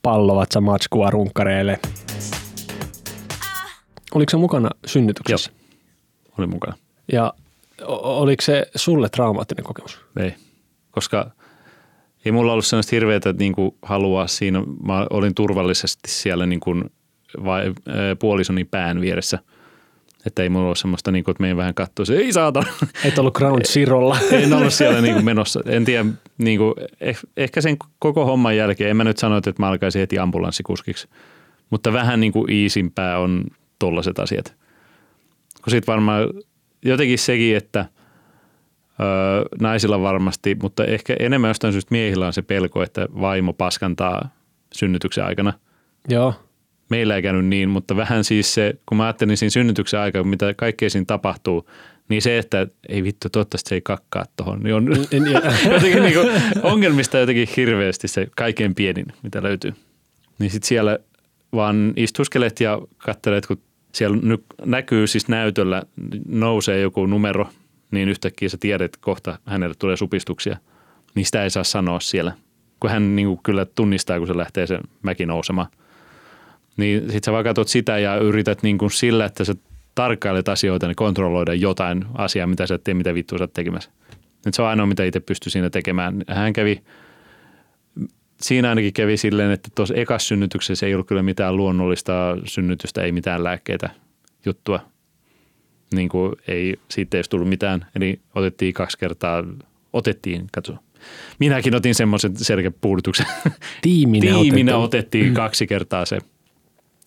[0.02, 1.80] pallovatsa matskua runkkareille.
[4.14, 5.50] Oliko se mukana synnytyksessä?
[5.50, 6.76] Joo, oli mukana.
[7.12, 7.34] Ja
[8.02, 10.00] oliko se sulle traumaattinen kokemus?
[10.16, 10.34] Ei,
[10.90, 11.30] koska
[12.24, 14.62] ei mulla ollut sellaista hirveätä niin kuin halua siinä.
[14.86, 16.84] Mä olin turvallisesti siellä niin kuin
[17.44, 17.74] vai,
[18.18, 19.38] puolisoni pään vieressä.
[20.26, 22.62] Että ei mulla ole semmoista, niin kuin, että meidän vähän katsoisi, ei saata.
[23.04, 24.18] Et ollut ground zerolla.
[24.32, 25.60] en ollut siellä niin kuin menossa.
[25.66, 26.04] En tiedä,
[26.38, 30.00] niin kuin, eh, ehkä sen koko homman jälkeen, en mä nyt sano, että mä alkaisin
[30.00, 31.08] heti ambulanssikuskiksi.
[31.70, 33.44] Mutta vähän niin kuin iisimpää on
[33.78, 34.54] tollaiset asiat.
[35.64, 36.28] Kun sitten varmaan
[36.84, 37.86] jotenkin sekin, että
[39.00, 44.28] öö, naisilla varmasti, mutta ehkä enemmän jostain syystä miehillä on se pelko, että vaimo paskantaa
[44.72, 45.52] synnytyksen aikana.
[46.08, 46.34] Joo.
[46.90, 50.54] Meillä ei käynyt niin, mutta vähän siis se, kun mä ajattelin siinä synnytyksen aikana, mitä
[50.54, 51.68] kaikkea siinä tapahtuu,
[52.08, 54.86] niin se, että ei vittu, toivottavasti se ei kakkaa tuohon, niin on
[55.72, 56.30] jotenkin niin kuin
[56.62, 59.72] ongelmista jotenkin hirveästi se kaikkein pienin, mitä löytyy.
[60.38, 60.98] Niin sitten siellä
[61.52, 63.60] vaan istuskelet ja katselet, kun
[63.92, 65.82] siellä nyt näkyy siis näytöllä,
[66.28, 67.48] nousee joku numero,
[67.94, 70.56] niin yhtäkkiä sä tiedät, että kohta hänelle tulee supistuksia.
[71.14, 72.32] Niin sitä ei saa sanoa siellä,
[72.80, 75.68] kun hän niin kuin kyllä tunnistaa, kun se lähtee sen mäki nousemaan.
[76.76, 79.54] Niin sit sä vaan katsot sitä ja yrität niin kuin sillä, että sä
[79.94, 83.90] tarkkailet asioita, niin kontrolloida jotain asiaa, mitä sä et tee, mitä vittua sä oot tekemässä.
[84.44, 86.22] Nyt se on ainoa, mitä itse pystyy siinä tekemään.
[86.28, 86.82] Hän kävi
[88.40, 93.12] siinä ainakin kävi silleen, että tuossa ekas synnytyksessä ei ollut kyllä mitään luonnollista synnytystä, ei
[93.12, 93.90] mitään lääkkeitä
[94.46, 94.80] juttua.
[95.94, 97.86] Niin kuin ei, siitä ei olisi tullut mitään.
[97.96, 99.44] Eli otettiin kaksi kertaa,
[99.92, 100.76] otettiin, katso.
[101.38, 103.26] Minäkin otin semmoisen selkäpuudutuksen.
[103.82, 105.34] Tiiminä, Tiiminä otettiin mm.
[105.34, 106.18] kaksi kertaa se.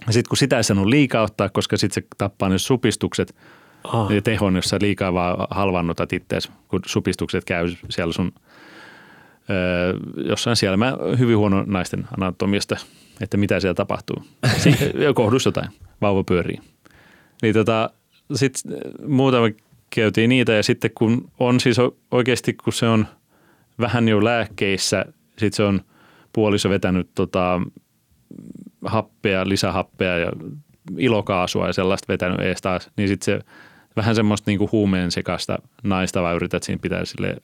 [0.10, 3.36] Sitten kun sitä ei saanut liikaa ottaa, koska sitten se tappaa ne supistukset
[3.84, 4.12] ah.
[4.12, 8.32] ja tehon, jos sä liikaa vaan halvannutat itseäsi, kun supistukset käy siellä sun–
[10.26, 12.78] jossain siellä mä hyvin huono naisten anatomiasta,
[13.22, 14.24] että mitä siellä tapahtuu.
[15.16, 15.70] Kohdus jotain,
[16.02, 16.60] vauva pyörii.
[17.42, 17.90] Niin tota,
[18.36, 19.48] sitten muutama
[19.90, 21.78] käytiin niitä ja sitten kun on siis
[22.12, 23.08] oikeasti, kun se on
[23.80, 25.06] vähän jo lääkkeissä,
[25.38, 25.82] sitten se on
[26.34, 27.62] puoliso vetänyt tota,
[28.86, 30.32] happea, lisähappea ja
[30.98, 33.46] ilokaasua ja sellaista vetänyt ees taas, niin sitten se
[33.96, 37.36] vähän semmoista niinku huumeen sekasta naista vaan yrität siinä pitää sille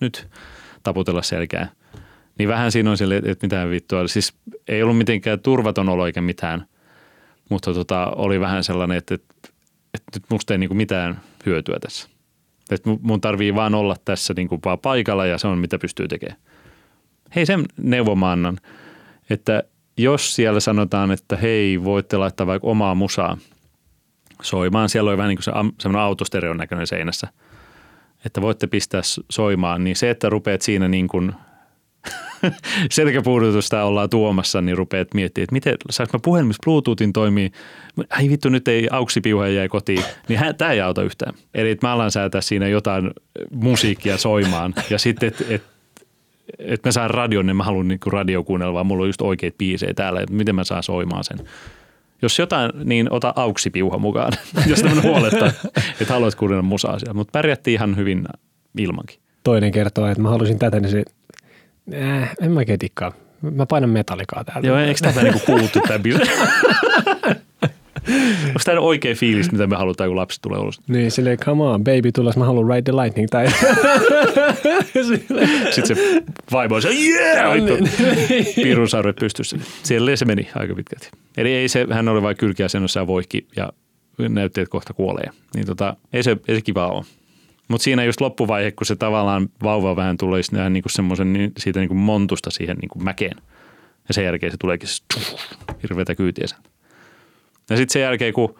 [0.00, 0.28] nyt
[0.82, 1.68] taputella selkää.
[2.38, 4.08] Niin vähän siinä on sille, että mitään vittua.
[4.08, 4.34] Siis
[4.68, 6.66] ei ollut mitenkään turvaton olo eikä mitään,
[7.48, 9.48] mutta tota, oli vähän sellainen, että, että,
[9.94, 12.08] että nyt musta ei niin mitään hyötyä tässä.
[12.70, 16.08] Että mun tarvii vaan olla tässä niin kuin vaan paikalla ja se on mitä pystyy
[16.08, 16.40] tekemään.
[17.36, 18.58] Hei sen neuvon mä annan,
[19.30, 19.62] että
[19.96, 23.38] jos siellä sanotaan, että hei voitte laittaa vaikka omaa musaa
[24.42, 27.28] soimaan, siellä on vähän niin kuin se, semmoinen autostereon näköinen seinässä–
[28.24, 29.00] että voitte pistää
[29.30, 31.32] soimaan, niin se, että rupeat siinä niin kuin
[32.90, 37.52] selkäpuudutusta ollaan tuomassa, niin rupeat miettimään, että miten, saanko mä puhelimessa Bluetoothin toimii,
[38.10, 41.34] ai vittu nyt ei auksipiuha jäi kotiin, niin tämä ei auta yhtään.
[41.54, 43.10] Eli että mä alan säätää siinä jotain
[43.50, 45.62] musiikkia soimaan ja sitten, että et,
[46.58, 49.58] et mä saan radion, niin mä haluan niinku radio kuunnella, vaan mulla on just oikeat
[49.58, 51.38] biisejä täällä, että miten mä saan soimaan sen.
[52.22, 54.32] Jos jotain, niin ota auksipiuha mukaan,
[54.66, 55.50] jos tämmöinen huolettaa,
[56.00, 57.14] että haluat kuunnella musaa siellä.
[57.14, 58.24] Mutta pärjättiin ihan hyvin
[58.78, 59.18] ilmankin.
[59.44, 61.02] Toinen kertoo, että mä halusin tätä, niin se,
[61.94, 63.12] äh, en mä ketikkaa.
[63.42, 64.68] Mä painan metallikaa täältä.
[64.68, 66.00] Joo, eikö tätä niinku kuultu tämä
[68.46, 70.80] Onko tämä oikea fiilis, mitä me halutaan, kun lapsi tulee ulos?
[70.88, 73.28] Niin, silleen, come on, baby, tulos, mä haluan ride the lightning.
[73.28, 73.46] Tai...
[75.70, 77.52] Sitten se vaimo on se, yeah!
[78.62, 79.56] Pirun sarvet pystyssä.
[79.82, 81.10] Siellä se meni aika pitkälti.
[81.36, 83.72] Eli ei se, hän oli vain kylkiasennossa ja voikki ja
[84.18, 85.30] näytti, että kohta kuolee.
[85.54, 87.04] Niin tota, ei se, ei se kiva ole.
[87.70, 91.80] Mutta siinä just loppuvaihe, kun se tavallaan vauva vähän tulee niin kuin semmoisen niin siitä
[91.80, 93.36] niin kuin montusta siihen niin kuin mäkeen.
[94.08, 94.88] Ja sen jälkeen se tuleekin
[95.82, 96.46] hirveätä kyytiä.
[97.70, 98.54] Ja sitten sen jälkeen, kun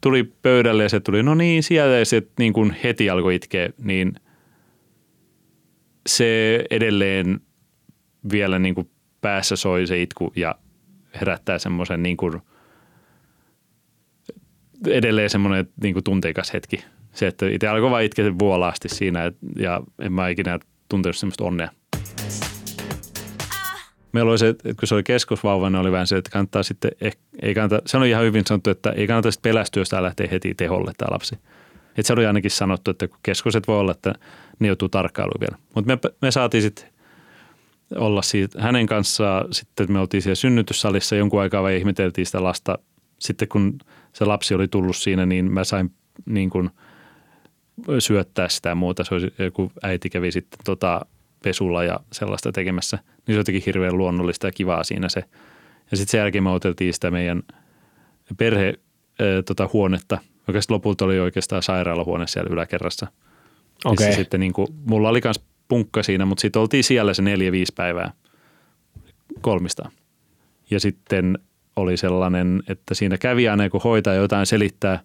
[0.00, 3.70] tuli pöydälle ja se tuli, no niin, sieltä ja se niin kuin heti alkoi itkeä,
[3.82, 4.14] niin
[6.06, 7.40] se edelleen
[8.32, 10.54] vielä niin kuin päässä soi se itku ja
[11.20, 12.16] herättää semmoisen niin
[14.86, 16.84] edelleen semmoinen niin tunteikas hetki.
[17.12, 21.44] Se, että itse alkoi vaan itkeä vuolaasti siinä et, ja en mä ikinä tuntenut semmoista
[21.44, 21.68] onnea.
[24.12, 26.90] Meillä oli se, että kun se oli keskosvauva, niin oli vähän se, että kannattaa sitten,
[27.00, 30.28] eh, ei kannata, se on ihan hyvin sanottu, että ei kannata sitten pelästyä, jos lähtee
[30.30, 31.34] heti teholle tämä lapsi.
[31.88, 34.14] Että se oli ainakin sanottu, että kun keskoset voi olla, että
[34.58, 35.58] ne joutuu tarkkailuun vielä.
[35.74, 36.88] Mutta me, me saatiin sitten
[37.96, 39.46] olla siitä hänen kanssaan.
[39.50, 42.78] Sitten me oltiin siellä synnytyssalissa jonkun aikaa ja ihmeteltiin sitä lasta.
[43.18, 43.78] Sitten kun
[44.12, 45.90] se lapsi oli tullut siinä, niin mä sain
[46.26, 46.70] niin kuin
[47.98, 49.04] syöttää sitä ja muuta.
[49.04, 51.00] Se oli, joku äiti kävi sitten tota
[51.42, 52.98] pesulla ja sellaista tekemässä.
[53.06, 55.24] Niin se jotenkin hirveän luonnollista ja kivaa siinä se.
[55.90, 57.42] Ja sitten sen jälkeen me oteltiin sitä meidän
[58.36, 63.06] perhe äh, tota, huonetta, joka sitten lopulta oli oikeastaan sairaalahuone siellä yläkerrassa.
[63.84, 64.06] Okei.
[64.06, 67.72] Missä sitten niin kuin, mulla oli myös punkka siinä, mutta sitten oltiin siellä se neljä-viisi
[67.76, 68.12] päivää
[69.40, 69.90] kolmista.
[70.70, 71.38] Ja sitten
[71.76, 75.00] oli sellainen, että siinä kävi aina kun hoitaa jotain selittää.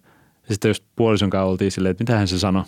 [0.48, 2.64] Ja sitten jos puolison kanssa oltiin silleen, että mitähän se sanoi.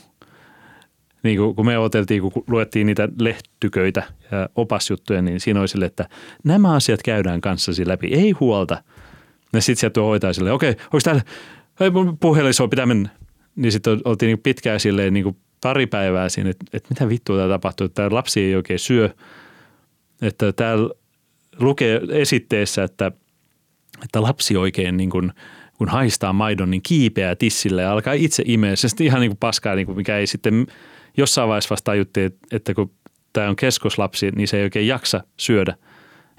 [1.22, 6.08] Niin kun me oteltiin, kun luettiin niitä lehtyköitä ja opasjuttuja, niin siinä oli silleen, että
[6.44, 8.82] nämä asiat käydään kanssasi läpi, ei huolta.
[9.52, 11.22] Ja sitten sieltä tuo hoitaa silleen, okei, onko täällä,
[11.80, 13.08] ei mun puhelin pitää mennä.
[13.56, 17.36] Niin sitten oltiin niin pitkään silleen niin kuin pari päivää siinä, että, että mitä vittua
[17.36, 19.10] täällä tapahtuu, että tämä lapsi ei oikein syö.
[20.22, 20.94] Että täällä
[21.60, 23.12] lukee esitteessä, että,
[24.04, 25.32] että lapsi oikein niin kuin,
[25.78, 28.76] kun haistaa maidon, niin kiipeää tissille ja alkaa itse imeä.
[28.76, 30.66] Se sitten ihan niin kuin paskaa, niin kuin mikä ei sitten
[31.16, 32.90] jossain vaiheessa vasta tajuttiin, että kun
[33.32, 35.74] tämä on keskoslapsi, niin se ei oikein jaksa syödä,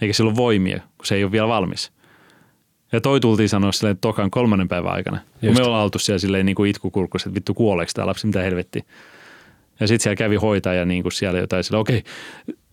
[0.02, 1.92] eikä sillä ole voimia, kun se ei ole vielä valmis.
[2.92, 5.18] Ja toi tultiin sanoa silleen tokan kolmannen päivän aikana.
[5.18, 5.54] Just.
[5.54, 8.42] Kun me ollaan oltu siellä silleen niin kuin itkukurkussa, että vittu kuoleeko tämä lapsi, mitä
[8.42, 8.86] helvetti.
[9.80, 12.04] Ja sitten siellä kävi hoitaja niin kuin siellä jotain sillä, okei,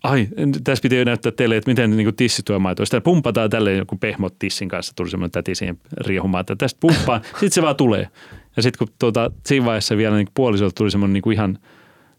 [0.03, 0.27] ai,
[0.63, 2.85] tässä piti näyttää teille, että miten niin tissi tuo maito.
[2.85, 7.21] Sitä pumpataan tälle joku pehmot tissin kanssa, tuli semmoinen täti siihen riehumaan, että tästä pumppaa,
[7.31, 8.07] sitten se vaan tulee.
[8.55, 11.59] Ja sitten kun tuota, siinä vaiheessa vielä niin puolisolta tuli semmoinen niin kuin ihan,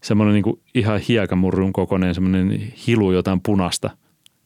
[0.03, 3.89] semmoinen niin kuin ihan hiekamurrun kokoinen semmoinen hilu jotain punasta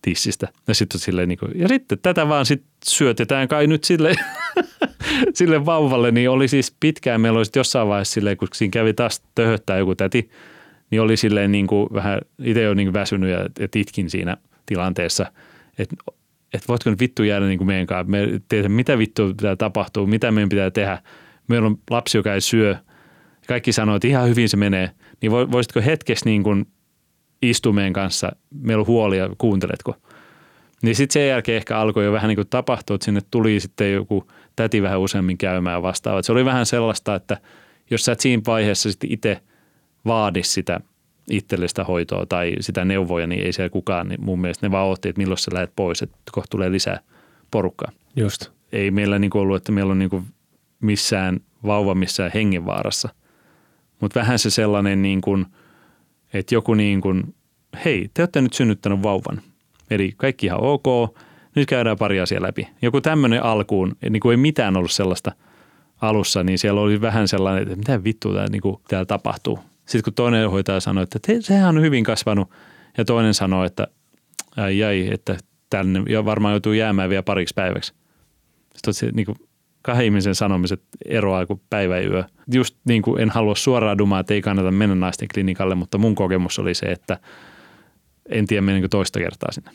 [0.01, 0.47] tissistä.
[0.67, 4.15] Ja sitten silleen niin kuin, ja sitten tätä vaan sit syötetään kai nyt sille,
[5.33, 9.23] sille vauvalle, niin oli siis pitkään, meillä oli jossain vaiheessa silleen, kun siinä kävi taas
[9.35, 10.29] töhöttää joku täti,
[10.89, 15.25] niin oli silleen niin kuin vähän, itse jo niin väsynyt ja, ja titkin siinä tilanteessa,
[15.79, 15.95] että
[16.53, 20.07] että voitko nyt vittu jäädä niin kuin meidän kanssa, me tehdä, mitä vittu pitää tapahtua,
[20.07, 21.01] mitä meidän pitää tehdä.
[21.47, 22.75] Meillä on lapsi, joka ei syö.
[23.47, 24.91] Kaikki sanoo, että ihan hyvin se menee.
[25.21, 26.65] Niin voisitko hetkessä niin kuin
[27.41, 29.95] istua meidän kanssa, meillä on huolia, kuunteletko?
[30.83, 33.93] Niin sitten sen jälkeen ehkä alkoi jo vähän niin kuin tapahtua, että sinne tuli sitten
[33.93, 36.21] joku täti vähän useammin käymään vastaava.
[36.21, 37.37] Se oli vähän sellaista, että
[37.89, 39.41] jos sä et siinä vaiheessa sitten itse
[40.05, 40.79] vaadi sitä
[41.29, 45.09] itsellistä hoitoa tai sitä neuvoja, niin ei siellä kukaan, niin mun mielestä ne vaan otti,
[45.09, 46.99] että milloin sä lähdet pois, että kohta tulee lisää
[47.51, 47.91] porukkaa.
[48.15, 48.49] Just.
[48.71, 50.23] Ei meillä niin ollut, että meillä on niin
[50.79, 53.09] missään vauva missään hengenvaarassa,
[53.99, 55.45] mutta vähän se sellainen niin kuin,
[56.33, 57.35] että joku niin kuin,
[57.85, 59.41] hei, te olette nyt synnyttänyt vauvan.
[59.89, 61.17] Eli kaikki ihan ok,
[61.55, 62.67] nyt käydään pari asiaa läpi.
[62.81, 65.31] Joku tämmöinen alkuun, niin kuin ei mitään ollut sellaista
[66.01, 69.59] alussa, niin siellä oli vähän sellainen, että mitä vittua täällä, niin kuin, täällä tapahtuu.
[69.85, 72.49] Sitten kun toinen hoitaja sanoi, että sehän on hyvin kasvanut,
[72.97, 73.87] ja toinen sanoi, että
[74.57, 75.37] ai ai, että
[75.69, 77.93] tänne ja varmaan joutuu jäämään vielä pariksi päiväksi.
[78.75, 79.35] Sitten se, niin kuin,
[79.81, 82.23] kahden ihmisen sanomiset eroaa kuin päivä yö.
[82.53, 86.15] Just niin kuin en halua suoraan dumaa, että ei kannata mennä naisten klinikalle, mutta mun
[86.15, 87.19] kokemus oli se, että
[88.29, 89.71] en tiedä menenkö toista kertaa sinne.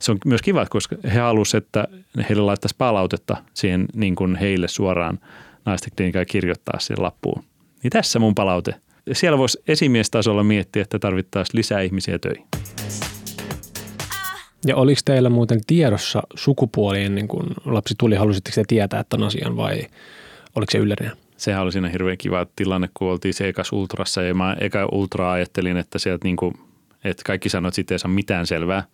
[0.00, 1.88] Se on myös kiva, koska he halusivat, että
[2.28, 5.18] heille laittaisi palautetta siihen niin kuin heille suoraan
[5.64, 7.44] naisten klinikaan kirjoittaa siihen lappuun.
[7.82, 8.74] Niin tässä mun palaute.
[9.12, 12.46] Siellä voisi esimiestasolla miettiä, että tarvittaisiin lisää ihmisiä töihin.
[14.66, 18.16] Ja oliko teillä muuten tiedossa sukupuoli ennen kuin lapsi tuli?
[18.16, 19.82] Halusitteko te tietää tämän asian vai
[20.56, 21.12] oliko se yleinen?
[21.36, 25.32] Sehän oli siinä hirveän kiva tilanne, kun oltiin se ekas ultrassa ja mä eka ultraa
[25.32, 26.54] ajattelin, että sieltä niin kuin,
[27.04, 28.84] että kaikki sanoivat, että siitä ei saa mitään selvää.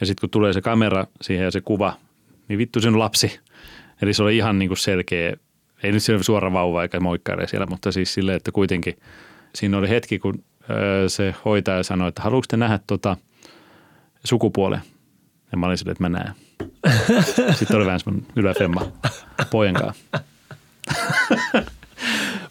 [0.00, 1.96] Ja sitten kun tulee se kamera siihen ja se kuva,
[2.48, 3.40] niin vittu sen lapsi.
[4.02, 5.36] Eli se oli ihan niin kuin selkeä,
[5.82, 8.96] ei nyt suora vauva eikä moikkaile siellä, mutta siis silleen, että kuitenkin
[9.54, 10.44] siinä oli hetki, kun
[11.08, 13.16] se hoitaja sanoi, että haluatko te nähdä tota–
[14.24, 14.80] sukupuolen.
[15.52, 16.34] Ja mä olin silleen, että mä näen.
[17.58, 18.92] Sitten oli vähän semmoinen yläfemma
[19.50, 20.04] pojan kanssa.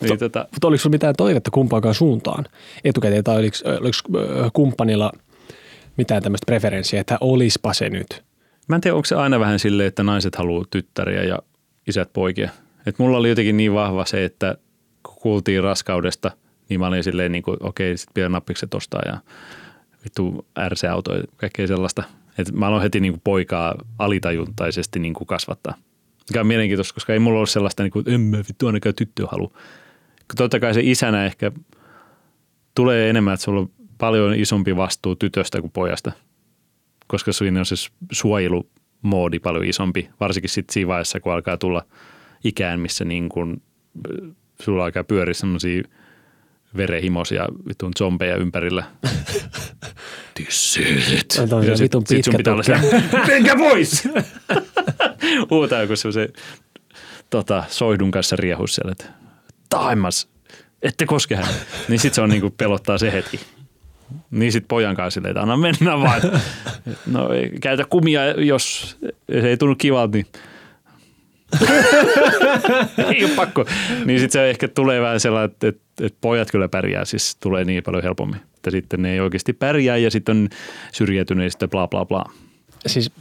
[0.01, 2.45] niin, tota, mutta oliko sinulla mitään toivetta kumpaakaan suuntaan
[2.83, 5.11] etukäteen, tai oliko, oliko kumppanilla
[5.99, 8.23] mitään tämmöistä preferenssiä, että olispa se nyt?
[8.67, 11.39] Mä en tiedä, onko se aina vähän silleen, että naiset haluaa tyttäriä ja
[11.87, 12.49] isät poikia.
[12.85, 14.57] Et mulla oli jotenkin niin vahva se, että
[15.03, 16.31] kun kuultiin raskaudesta,
[16.69, 19.17] niin mä olin silleen niin kuin, okei, sitten pidän nappikset ostaa ja
[20.03, 22.03] vittu RC-auto ja kaikkea sellaista.
[22.37, 25.73] Et mä aloin heti niin kuin poikaa alitajuntaisesti niin kuin kasvattaa.
[26.29, 29.27] Mikä on mielenkiintoista, koska ei mulla ole sellaista, niin kuin, en mä vittu ainakaan tyttöä
[29.31, 29.51] halua.
[30.37, 31.51] Totta kai se isänä ehkä
[32.75, 36.11] tulee enemmän, että sulla on paljon isompi vastuu tytöstä kuin pojasta,
[37.07, 37.75] koska siinä on se
[38.11, 41.85] suojelumoodi paljon isompi, varsinkin sitten siinä vaiheessa, kun alkaa tulla
[42.43, 43.61] ikään, missä niin kun,
[44.61, 45.83] sulla alkaa pyöriä sellaisia
[46.77, 48.83] verenhimoisia vitun zombeja ympärillä.
[51.43, 54.07] Ota on se Ja sit- vitun sit sun pitkä pitää olla menkää pois!
[55.49, 56.29] Huutaa joku semmoisen
[57.29, 59.05] tota, soihdun kanssa riehus siellä, että
[59.69, 60.29] taimas,
[60.81, 61.53] ette koske hän.
[61.87, 63.39] Niin sit se on niinku pelottaa se hetki.
[64.31, 66.21] Niin sit pojan kanssa silleen, että anna mennä vaan.
[67.05, 68.97] No ei, käytä kumia, jos
[69.41, 70.25] se ei tunnu kivalta, niin
[73.15, 73.65] ei ole pakko.
[74.05, 77.65] Niin sitten se ehkä tulee vähän sellainen, että, että, että pojat kyllä pärjää, siis tulee
[77.65, 78.41] niin paljon helpommin.
[78.55, 80.49] Että sitten ne ei oikeasti pärjää ja sitten
[81.31, 82.25] on sitten bla bla bla.
[82.85, 83.11] Siis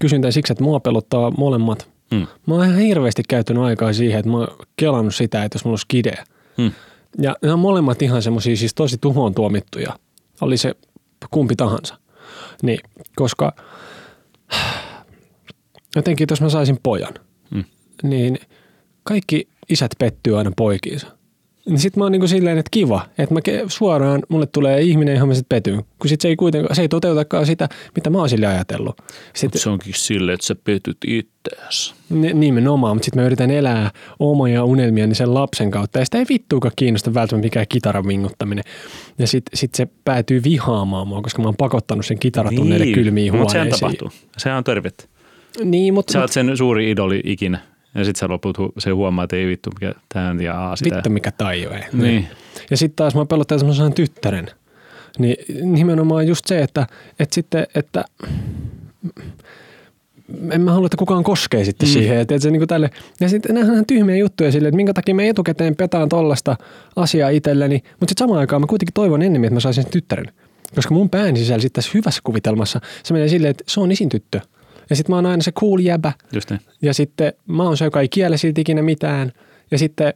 [0.00, 1.88] kysyn tämän siksi, että mua pelottaa molemmat.
[2.14, 2.26] Hmm.
[2.46, 5.74] Mä oon ihan hirveästi käyttänyt aikaa siihen, että mä oon kelannut sitä, että jos mulla
[5.74, 6.14] on skide.
[6.58, 6.72] Hmm.
[7.18, 9.96] Ja ne on molemmat ihan semmoisia siis tosi tuhoon tuomittuja.
[10.40, 10.74] Oli se
[11.30, 11.98] kumpi tahansa.
[12.62, 12.80] Niin,
[13.16, 13.52] koska
[15.96, 17.14] jotenkin, jos mä saisin pojan,
[17.50, 17.64] Hmm.
[18.02, 18.38] niin
[19.02, 21.06] kaikki isät pettyy aina poikiinsa.
[21.68, 25.14] Niin sit mä oon niinku silleen, että kiva, että mä ke- suoraan, mulle tulee ihminen,
[25.14, 25.84] johon mä sit petyn.
[25.98, 28.96] Kun sit se ei kuitenkaan, se ei toteutakaan sitä, mitä mä oon sille ajatellut.
[29.34, 31.94] Sitten se onkin silleen, että sä petyt itseäsi.
[32.10, 35.98] Ni- Nimenomaan, mutta sitten mä yritän elää omia unelmiani sen lapsen kautta.
[35.98, 38.64] Ja sitä ei vittuukaan kiinnosta välttämättä mikään kitaran vinguttaminen.
[39.18, 43.36] Ja sitten sit se päätyy vihaamaan mua, koska mä oon pakottanut sen kitaratunneille niin, kylmiin
[43.36, 43.80] mutta sehän huoneisiin.
[43.98, 44.10] tapahtuu.
[44.38, 45.04] Sehän on tervettä.
[45.64, 47.58] Niin, mutta Sä oot sen suuri idoli ikinä.
[47.94, 50.96] Ja sitten sä loput hu- se huomaa, että ei vittu, mikä tähän ja aa, sitä.
[50.96, 51.82] vittu mikä taiju ei.
[51.92, 52.28] Niin.
[52.70, 54.46] Ja sitten taas mä pelottaa, mä saan tyttären.
[55.18, 55.36] Niin
[55.72, 56.86] nimenomaan just se, että,
[57.18, 58.04] että sitten, että
[60.50, 61.92] en mä halua, että kukaan koskee sitten mm.
[61.92, 62.18] siihen.
[62.18, 65.14] Että, että se niin tälle, ja sitten nämähän on tyhmiä juttuja sille, että minkä takia
[65.14, 66.56] mä etukäteen petaan tollasta
[66.96, 70.32] asiaa itselleni, mutta sitten samaan aikaan mä kuitenkin toivon enemmän, että mä saisin sen tyttären.
[70.74, 74.08] Koska mun pään sisällä sitten tässä hyvässä kuvitelmassa se menee silleen, että se on isin
[74.08, 74.40] tyttö.
[74.92, 76.12] Ja sitten mä oon aina se cool jäbä.
[76.32, 76.60] Just niin.
[76.82, 79.32] Ja sitten mä oon se, joka ei kiele silti ikinä mitään.
[79.70, 80.14] Ja sitten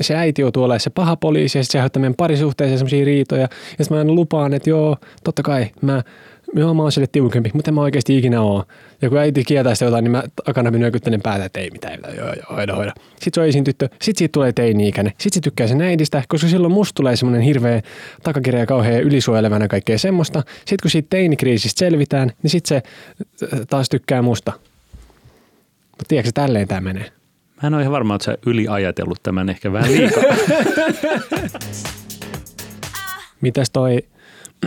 [0.00, 3.42] se äiti joutuu olemaan se paha poliisi ja sitten se aiheuttaa meidän parisuhteeseen sellaisia riitoja.
[3.42, 3.48] Ja
[3.84, 6.02] sitten mä aina lupaan, että joo, totta kai mä,
[6.54, 8.64] joo, mä oon sille tiukempi, mutta en mä oikeasti ikinä oo.
[9.02, 12.16] Ja kun äiti kieltää sitä jotain, niin mä takana nyökyttelen päätä, että ei mitään, mitään,
[12.16, 12.92] joo, joo, hoida, hoida.
[13.10, 16.48] Sitten se on isin tyttö, sitten siitä tulee teini-ikäinen, sitten se tykkää sen äidistä, koska
[16.48, 17.82] silloin musta tulee semmoinen hirveä
[18.22, 20.42] takakirja ja kauhean ylisuojelevana kaikkea semmoista.
[20.58, 22.82] Sitten kun siitä teinikriisistä selvitään, niin sitten se
[23.54, 24.52] äh, taas tykkää musta.
[25.90, 27.12] Mutta tiedätkö, tälleen tämä menee.
[27.62, 30.22] Mä en ole ihan varma, että sä yliajatellut tämän ehkä vähän liikaa.
[33.40, 33.98] Mitäs toi,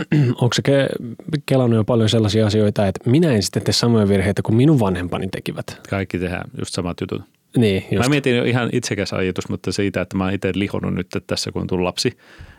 [0.42, 1.14] onko se ke-
[1.46, 5.28] kelannut jo paljon sellaisia asioita, että minä en sitten tee samoja virheitä kuin minun vanhempani
[5.28, 5.80] tekivät?
[5.90, 7.22] Kaikki tehdään just samat jutut.
[7.56, 8.04] Niin, just.
[8.04, 11.52] Mä mietin jo ihan itsekäs ajatus, mutta siitä, että mä oon itse lihonnut nyt tässä,
[11.52, 12.18] kun on lapsi.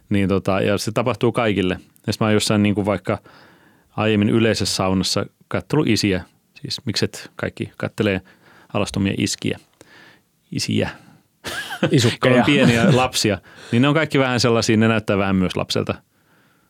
[0.10, 1.80] Niin tota, ja se tapahtuu kaikille.
[2.08, 3.18] Ja mä oon jossain niin kuin vaikka
[3.98, 6.24] aiemmin yleisessä saunassa kattellut isiä.
[6.62, 8.22] Siis mikset kaikki kattelee
[8.74, 9.60] alastomia iskiä.
[10.52, 10.90] Isiä.
[11.92, 12.36] Isukkeja.
[12.40, 13.38] on pieniä lapsia,
[13.72, 15.96] niin ne on kaikki vähän sellaisia, ne näyttää vähän myös lapselta.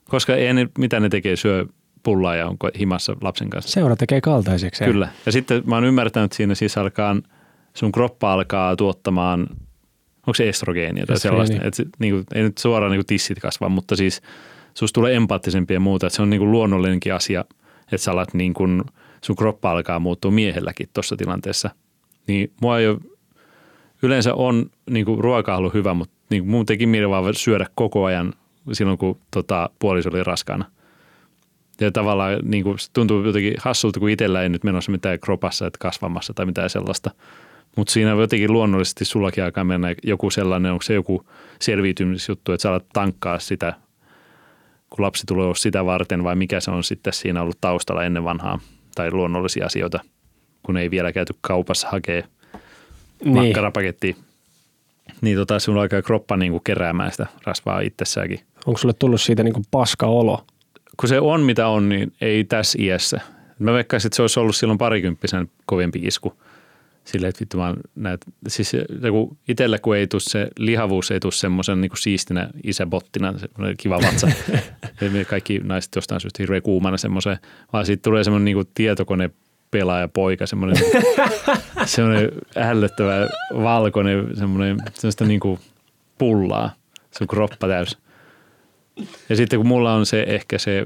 [0.09, 1.65] Koska ei ne, mitä ne tekee, syö
[2.03, 3.71] pullaa ja on himassa lapsen kanssa.
[3.71, 4.83] Seura tekee kaltaiseksi.
[4.83, 5.09] Kyllä.
[5.25, 7.15] Ja sitten mä oon ymmärtänyt, että siinä siis alkaa,
[7.73, 9.47] sun kroppa alkaa tuottamaan,
[10.17, 11.55] onko se estrogeenia tai sellaista.
[11.63, 14.21] Että niin kuin, ei nyt suoraan niin kuin tissit kasva, mutta siis
[14.73, 16.07] susta tulee empaattisempi ja muuta.
[16.07, 17.45] Että se on niin kuin luonnollinenkin asia,
[17.81, 18.83] että sä alat niin kuin,
[19.21, 21.69] sun kroppa alkaa muuttua miehelläkin tuossa tilanteessa.
[22.27, 22.97] Niin mua ei ole,
[24.01, 28.05] yleensä on niin kuin ruokailu hyvä, mutta niin kuin mun teki mieli vaan syödä koko
[28.05, 28.33] ajan
[28.71, 30.65] silloin, kun tota, puoliso oli raskaana.
[31.81, 35.67] Ja tavallaan niin kuin, se tuntuu jotenkin hassulta, kun itsellä ei nyt menossa mitään kropassa,
[35.67, 37.11] että kasvamassa tai mitään sellaista.
[37.75, 41.25] Mutta siinä jotenkin luonnollisesti sullakin alkaa mennä joku sellainen, onko se joku
[41.59, 43.73] selviytymisjuttu, että sä alat tankkaa sitä,
[44.89, 48.59] kun lapsi tulee sitä varten vai mikä se on sitten siinä ollut taustalla ennen vanhaa
[48.95, 49.99] tai luonnollisia asioita,
[50.63, 52.23] kun ei vielä käyty kaupassa hakee
[53.25, 53.35] Niin.
[53.35, 54.15] makkarapakettia.
[55.21, 58.39] Niin tota, sulla alkaa kroppa niin kuin keräämään sitä rasvaa itsessäänkin.
[58.65, 60.45] Onko sulle tullut siitä niinku paska olo?
[60.97, 63.21] kun se on mitä on, niin ei tässä iässä.
[63.59, 66.33] Mä veikkaisin, että se olisi ollut silloin parikymppisen kovempi isku.
[67.05, 68.71] Silleen, että vittu vaan näet, siis
[69.11, 74.01] kun itsellä kun ei tule se lihavuus, ei tule semmoisen niin siistinä isäbottina, semmoinen kiva
[74.01, 74.27] vatsa.
[75.29, 77.37] Kaikki naiset jostain syystä hirveän kuumana semmoisen,
[77.73, 79.29] vaan siitä tulee semmoinen niin kuin tietokone
[79.71, 80.83] pelaaja poika, semmoinen,
[81.85, 85.59] semmoinen ällöttävä valkoinen, semmoinen, semmoista niin kuin
[86.17, 86.73] pullaa,
[87.11, 87.97] se on kroppa täys.
[89.29, 90.85] Ja sitten kun mulla on se ehkä se,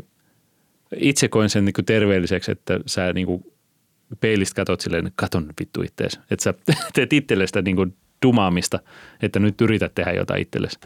[0.95, 3.45] itse koen sen niin kuin terveelliseksi, että sä niin kuin
[4.19, 6.19] peilistä katot silleen, katon vittu ittees.
[6.31, 6.53] Että sä
[6.93, 8.79] teet itselle sitä niin kuin dumaamista,
[9.21, 10.79] että nyt yrität tehdä jotain itsellesi.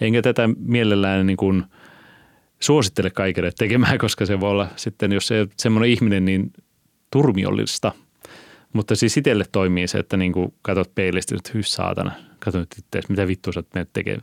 [0.00, 1.64] Enkä tätä mielellään niin kuin
[2.60, 6.52] suosittele kaikille tekemään, koska se voi olla sitten, jos se semmoinen ihminen, niin
[7.12, 7.92] turmiollista.
[8.72, 13.26] Mutta siis itselle toimii se, että niin katot peilistä, että hyys saatana, katon itse, mitä
[13.26, 14.22] vittua sä oot tekemään.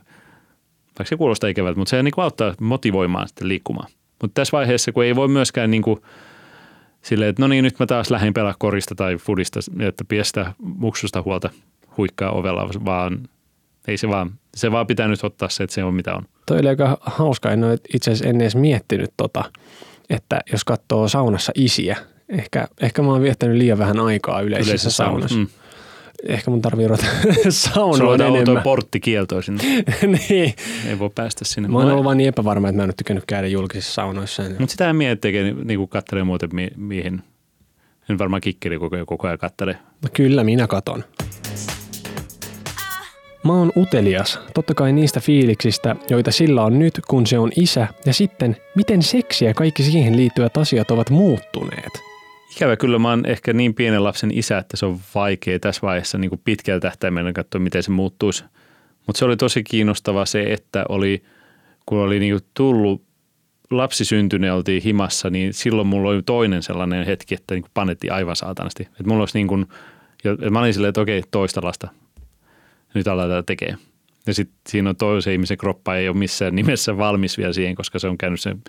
[0.86, 3.90] Vaikka se kuulostaa ikävältä, mutta se niin kuin auttaa motivoimaan sitten liikkumaan.
[4.22, 6.00] Mutta tässä vaiheessa, kun ei voi myöskään niin kuin
[7.02, 11.22] silleen, että no niin, nyt mä taas lähdin pelaa korista tai fudista, että piestä muksusta
[11.22, 11.50] huolta
[11.96, 13.28] huikkaa ovella, vaan
[13.88, 16.22] ei se vaan, se vaan pitää nyt ottaa se, että se on mitä on.
[16.46, 19.44] Toi oli aika hauska, en ole itse asiassa ennen edes miettinyt tota,
[20.10, 21.96] että jos katsoo saunassa isiä,
[22.30, 25.38] ehkä, ehkä mä oon viettänyt liian vähän aikaa yleisessä, yleisessä saunassa.
[25.38, 25.46] Mm.
[26.26, 27.06] Ehkä mun tarvii ruveta
[27.48, 28.46] saunoon enemmän.
[28.46, 29.62] Sulla on porttikielto sinne.
[30.28, 30.54] niin.
[30.88, 31.68] Ei voi päästä sinne.
[31.68, 34.42] Mä oon ollut vaan niin epävarma, että mä en ole tykännyt käydä julkisissa saunoissa.
[34.58, 35.28] Mutta sitä en että
[35.64, 37.22] niin katselee muuten mi- mihin.
[38.10, 39.78] En varmaan kikkeri koko, koko ajan kattele.
[40.02, 41.04] No kyllä, minä katon.
[43.44, 47.88] Mä oon utelias, totta kai niistä fiiliksistä, joita sillä on nyt, kun se on isä,
[48.06, 52.09] ja sitten, miten seksi ja kaikki siihen liittyvät asiat ovat muuttuneet.
[52.56, 56.18] Ikävä kyllä, mä oon ehkä niin pienen lapsen isä, että se on vaikea tässä vaiheessa
[56.18, 58.44] niin kuin pitkällä tähtäimellä katsoa, miten se muuttuisi.
[59.06, 61.22] Mutta se oli tosi kiinnostava se, että oli,
[61.86, 63.02] kun oli niin kuin tullut
[63.70, 68.36] lapsi syntynyt oltiin himassa, niin silloin mulla oli toinen sellainen hetki, että niin panettiin aivan
[68.36, 68.82] saatanasti.
[68.82, 69.66] Että mulla olisi niin kuin,
[70.50, 71.88] mä olin silleen, että okei, toista lasta
[72.94, 73.78] nyt aletaan tekemään.
[74.26, 77.98] Ja sitten siinä on toisen ihmisen kroppa ei ole missään nimessä valmis vielä siihen, koska
[77.98, 78.62] se on käynyt sen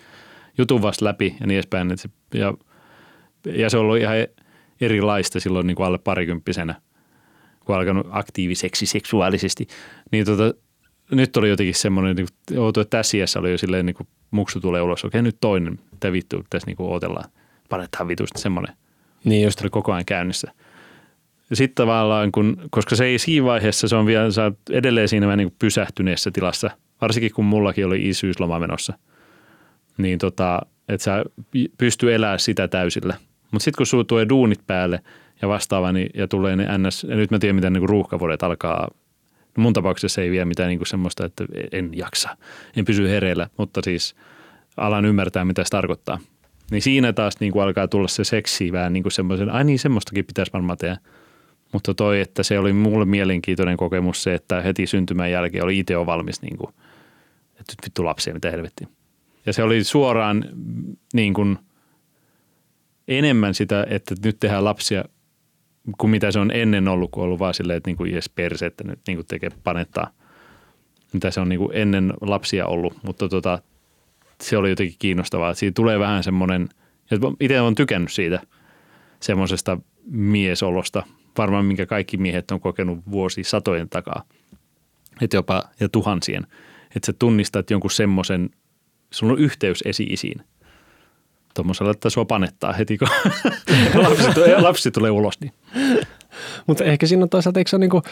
[0.58, 1.90] jutun vasta läpi ja niin edespäin.
[2.34, 2.54] Ja,
[3.46, 4.16] ja se on ollut ihan
[4.82, 6.76] erilaista silloin niin kuin alle parikymppisenä,
[7.66, 9.68] kun alkanut aktiiviseksi seksuaalisesti.
[10.12, 10.54] Niin tota,
[11.12, 14.60] nyt oli jotenkin semmoinen, niin kuin, että tässä iässä oli jo silleen, niin kuin muksu
[14.60, 17.30] tulee ulos, okei nyt toinen, mitä vittu tässä niin kuin odotellaan.
[17.70, 18.76] Panetaan vitusta semmoinen.
[19.24, 19.62] Niin just.
[19.62, 20.52] Oli koko ajan käynnissä.
[21.54, 25.38] Sitten tavallaan, kun, koska se ei siinä vaiheessa, se on vielä, sä edelleen siinä vähän
[25.38, 26.70] niin pysähtyneessä tilassa,
[27.02, 28.94] varsinkin kun mullakin oli isyysloma menossa,
[29.98, 31.26] niin tota, että sä
[31.78, 33.16] pystyy elämään sitä täysillä.
[33.52, 35.00] Mutta sitten kun sulla tulee duunit päälle
[35.42, 38.88] ja vastaava, niin, ja tulee ne ns, ja nyt mä tiedän, miten niin ruuhkavuodet alkaa.
[39.58, 42.38] No mun tapauksessa ei vielä mitään niin semmoista, että en jaksa,
[42.78, 44.16] en pysy hereillä, mutta siis
[44.78, 46.20] alan ymmärtää, mitä se tarkoittaa.
[46.72, 49.80] Niin siinä taas niin kuin alkaa tulla se seksi vähän niin kuin semmoisen, ai niin
[49.80, 50.98] semmoistakin pitäisi varmaan tehdä–
[51.72, 56.06] mutta toi, että se oli mulle mielenkiintoinen kokemus se, että heti syntymän jälkeen oli itse
[56.06, 56.70] valmis, niin kuin,
[57.50, 58.88] että nyt vittu lapsia, mitä helvettiä.
[59.46, 60.46] Ja se oli suoraan
[61.14, 61.58] niin kuin,
[63.18, 65.06] enemmän sitä, että nyt tehdään lapsia
[65.98, 68.30] kuin mitä se on ennen ollut, kun on ollut vaan silleen, että niin kuin jes
[68.30, 70.12] perse, että nyt niin kuin tekee panettaa.
[71.14, 73.62] Mitä se on niin kuin ennen lapsia ollut, mutta tota,
[74.42, 75.54] se oli jotenkin kiinnostavaa.
[75.54, 76.70] Siitä tulee vähän semmoinen,
[77.40, 78.42] itse olen tykännyt siitä
[79.20, 81.04] semmoisesta miesolosta–
[81.38, 84.24] varmaan minkä kaikki miehet on kokenut vuosi satojen takaa,
[85.22, 86.48] että jopa ja tuhansien,
[86.96, 88.50] että sä tunnistat jonkun semmoisen,
[89.12, 90.44] sulla on yhteys esi-isiin.
[91.54, 93.08] Tuommoisella, että sua panettaa heti, kun
[94.04, 94.24] lapsi,
[94.58, 95.40] lapsi tulee ulos.
[95.40, 95.54] Niin.
[96.68, 98.04] Mutta ehkä siinä on toisaalta, eikö se ole niin kuin,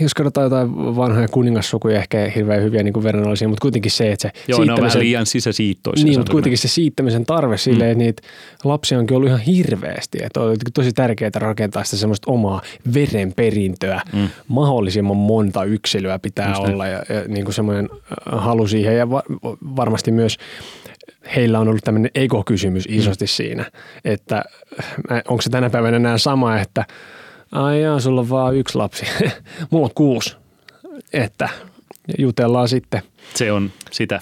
[0.00, 4.42] jos katsotaan jotain vanhoja kuningassukuja, ehkä hirveän hyviä niin verrannollisia, mutta kuitenkin se, että se
[4.48, 6.04] Joo, ne on vähän liian sisäsiittoisia.
[6.04, 8.08] Niin, mutta kuitenkin se siittämisen tarve silleen, mm.
[8.08, 8.22] että niitä
[8.64, 10.18] lapsia onkin ollut ihan hirveästi.
[10.22, 12.62] Että on tosi tärkeää rakentaa sitä semmoista omaa
[12.94, 14.00] verenperintöä.
[14.12, 14.28] Mm.
[14.48, 18.96] Mahdollisimman monta yksilöä pitää Just olla ja, ja niin kuin semmoinen äh, halu siihen.
[18.96, 19.22] Ja va-
[19.76, 20.36] varmasti myös
[21.36, 23.28] heillä on ollut tämmöinen ego-kysymys isosti mm.
[23.28, 23.70] siinä,
[24.04, 24.44] että
[25.12, 26.84] äh, onko se tänä päivänä enää sama, että–
[27.52, 29.06] ai jaa, sulla on vaan yksi lapsi.
[29.70, 30.36] Mulla on kuusi.
[31.12, 31.48] Että
[32.18, 33.02] jutellaan sitten.
[33.34, 34.20] Se on sitä.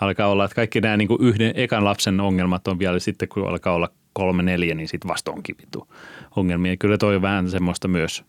[0.00, 3.48] Alkaa olla, että kaikki nämä niin kuin yhden ekan lapsen ongelmat on vielä sitten, kun
[3.48, 5.88] alkaa olla kolme, neljä, niin sitten vasta onkin vittu
[6.36, 6.76] ongelmia.
[6.76, 8.24] Kyllä toi on vähän semmoista myös,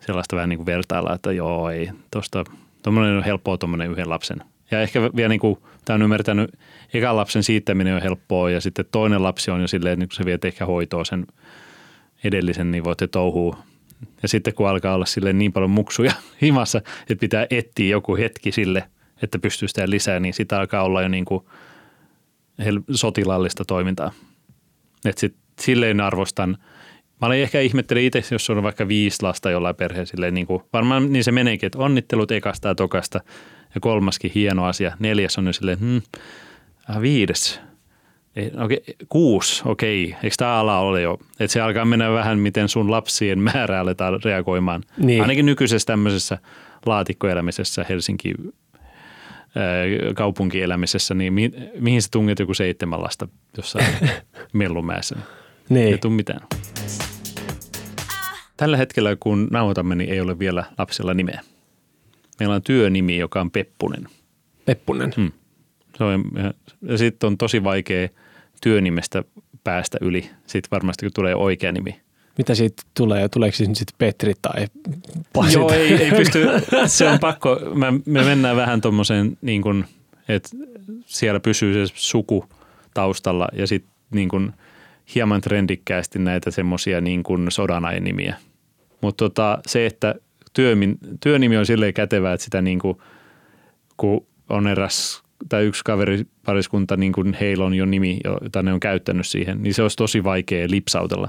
[0.00, 2.44] sellaista vähän niin kuin vertailla, että joo, ei tosta,
[2.82, 4.42] tuommoinen on helppoa tuommoinen yhden lapsen.
[4.70, 6.50] Ja ehkä vielä niin kuin, tämä on ymmärtänyt,
[6.94, 10.24] ekan lapsen siittäminen on helppoa ja sitten toinen lapsi on jo silleen, että niin sä
[10.24, 11.26] viet ehkä hoitoa sen–
[12.24, 13.58] edellisen, niin voitte touhua.
[14.22, 16.12] Ja sitten kun alkaa olla sille niin paljon muksuja
[16.42, 18.84] himassa, että pitää etsiä joku hetki sille,
[19.22, 21.44] että pystyy sitä lisää, niin sitä alkaa olla jo niin kuin
[22.94, 24.12] sotilaallista toimintaa.
[25.04, 26.58] Että sit, silleen arvostan.
[27.20, 30.62] Mä olin ehkä ihmettelin itse, jos on vaikka viisi lasta jollain perheen, silleen niin kuin,
[30.72, 33.20] varmaan niin se meneekin, että onnittelut ekasta ja tokasta
[33.74, 34.96] ja kolmaskin hieno asia.
[34.98, 36.02] Neljäs on jo silleen, hmm,
[36.90, 37.60] äh, viides,
[38.64, 40.16] Okei, kuusi, okei.
[40.22, 41.18] Eikö tämä ala ole jo?
[41.40, 44.82] Että se alkaa mennä vähän, miten sun lapsien määrä aletaan reagoimaan.
[44.98, 45.22] Niin.
[45.22, 46.38] Ainakin nykyisessä tämmöisessä
[46.86, 48.34] laatikkoelämisessä Helsinki
[50.14, 53.86] kaupunkielämisessä, niin mi- mihin sä tunget joku seitsemän lasta jossain
[54.52, 55.16] Mellumäessä?
[55.68, 55.88] Niin.
[55.88, 56.40] Ei tule mitään.
[58.56, 61.40] Tällä hetkellä, kun nauhoitamme, niin ei ole vielä lapsella nimeä.
[62.40, 64.08] Meillä on työnimi, joka on Peppunen.
[64.64, 65.12] Peppunen.
[65.16, 65.32] Hmm.
[65.98, 66.24] Se on,
[66.82, 68.08] ja sitten on tosi vaikea
[68.62, 69.24] työnimestä
[69.64, 70.30] päästä yli.
[70.46, 72.00] Sitten varmasti, kun tulee oikea nimi.
[72.38, 73.28] Mitä siitä tulee?
[73.28, 74.66] Tuleeko siitä sitten Petri tai
[75.32, 75.54] Pasi?
[75.54, 76.46] Joo, ei, ei pysty.
[76.86, 77.60] Se on pakko.
[77.74, 79.84] Mä, me mennään vähän tuommoiseen, niin
[80.28, 80.48] että
[81.06, 82.44] siellä pysyy se suku
[82.94, 84.52] taustalla ja sitten niin kuin
[85.14, 88.36] hieman trendikkäästi näitä semmoisia niin kuin sodanainimiä.
[89.00, 90.14] Mutta tota, se, että
[90.52, 92.98] työmin, työnimi on silleen kätevä, että sitä niin kuin,
[93.96, 98.80] kun on eräs tai yksi kaveripariskunta, niin kuin heillä on jo nimi, jota ne on
[98.80, 101.28] käyttänyt siihen, niin se olisi tosi vaikea lipsautella.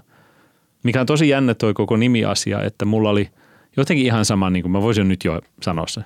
[0.84, 3.30] Mikä on tosi jännä toi koko nimiasia, että mulla oli
[3.78, 6.02] jotenkin ihan sama, niin kuin mä voisin nyt jo sanoa se.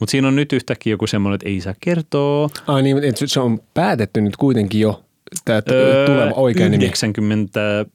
[0.00, 2.48] Mutta siinä on nyt yhtäkkiä joku semmoinen, että ei saa kertoa.
[2.66, 5.04] Ai niin, se on päätetty nyt kuitenkin jo,
[5.44, 6.84] tämä Öö, tuleva oikea nimi.
[6.84, 7.86] 90,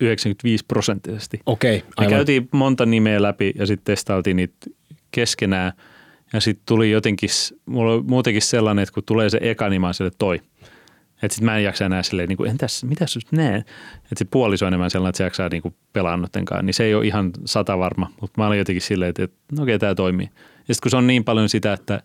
[0.00, 1.40] 95 prosenttisesti.
[1.46, 2.10] Okei, aivan.
[2.10, 4.66] käytiin monta nimeä läpi ja sitten testailtiin niitä
[5.10, 5.72] keskenään.
[6.32, 7.28] Ja sitten tuli jotenkin,
[7.66, 10.40] mulla on muutenkin sellainen, että kun tulee se eka nimi, on sille toi.
[11.22, 13.60] Että sitten mä en jaksa enää silleen, niin kuin, entäs, mitäs just näen?
[13.96, 16.62] Että se puoliso on enemmän sellainen, että se jaksaa niin kuin pelaa noitten kanssa.
[16.62, 19.62] Niin se ei ole ihan sata varma, mutta mä olin jotenkin silleen, että, että no
[19.62, 20.30] okei, tämä toimii.
[20.68, 22.02] Ja sitten kun se on niin paljon sitä, että,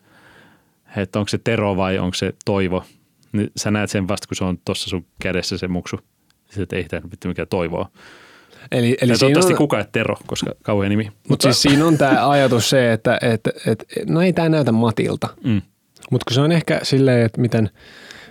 [0.97, 2.83] että onko se Tero vai onko se Toivo,
[3.31, 5.99] niin sä näet sen vasta, kun se on tuossa sun kädessä se muksu.
[6.45, 7.89] Sitten, että ei tämä nyt mikään Toivoa.
[8.71, 11.11] Eli, Eli toivottavasti on, kukaan ei Tero, koska kauhean nimi.
[11.29, 15.27] mutta siis siinä on tämä ajatus se, että, että, että no ei tämä näytä Matilta.
[15.43, 15.61] Mm.
[16.11, 17.69] Mutta kun se on ehkä silleen, että miten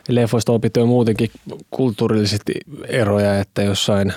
[0.09, 1.31] leffoista opittu on muutenkin
[1.71, 2.53] kulttuurillisesti
[2.89, 4.13] eroja, että jossain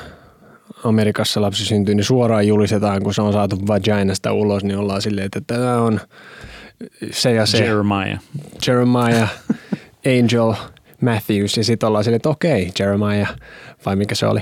[0.83, 5.25] Amerikassa lapsi syntyy, niin suoraan julistetaan, kun se on saatu vaginasta ulos, niin ollaan silleen,
[5.25, 5.99] että tämä on
[7.11, 7.57] se ja se.
[7.57, 8.19] Jeremiah.
[8.67, 9.33] Jeremiah,
[10.05, 10.53] Angel,
[11.01, 13.35] Matthews ja sitten ollaan silleen, että okei, Jeremiah,
[13.85, 14.39] vai mikä se oli.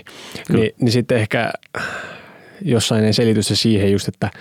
[0.49, 1.51] Ni, niin sitten ehkä
[2.61, 4.31] jossain selitystä siihen just, että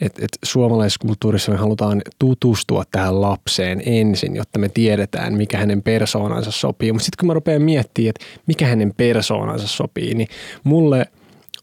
[0.00, 5.82] et, et suomalaisessa kulttuurissa me halutaan tutustua tähän lapseen ensin, jotta me tiedetään, mikä hänen
[5.82, 6.92] persoonansa sopii.
[6.92, 10.28] Mutta sitten kun mä rupean miettimään, että mikä hänen persoonansa sopii, niin
[10.64, 11.06] mulle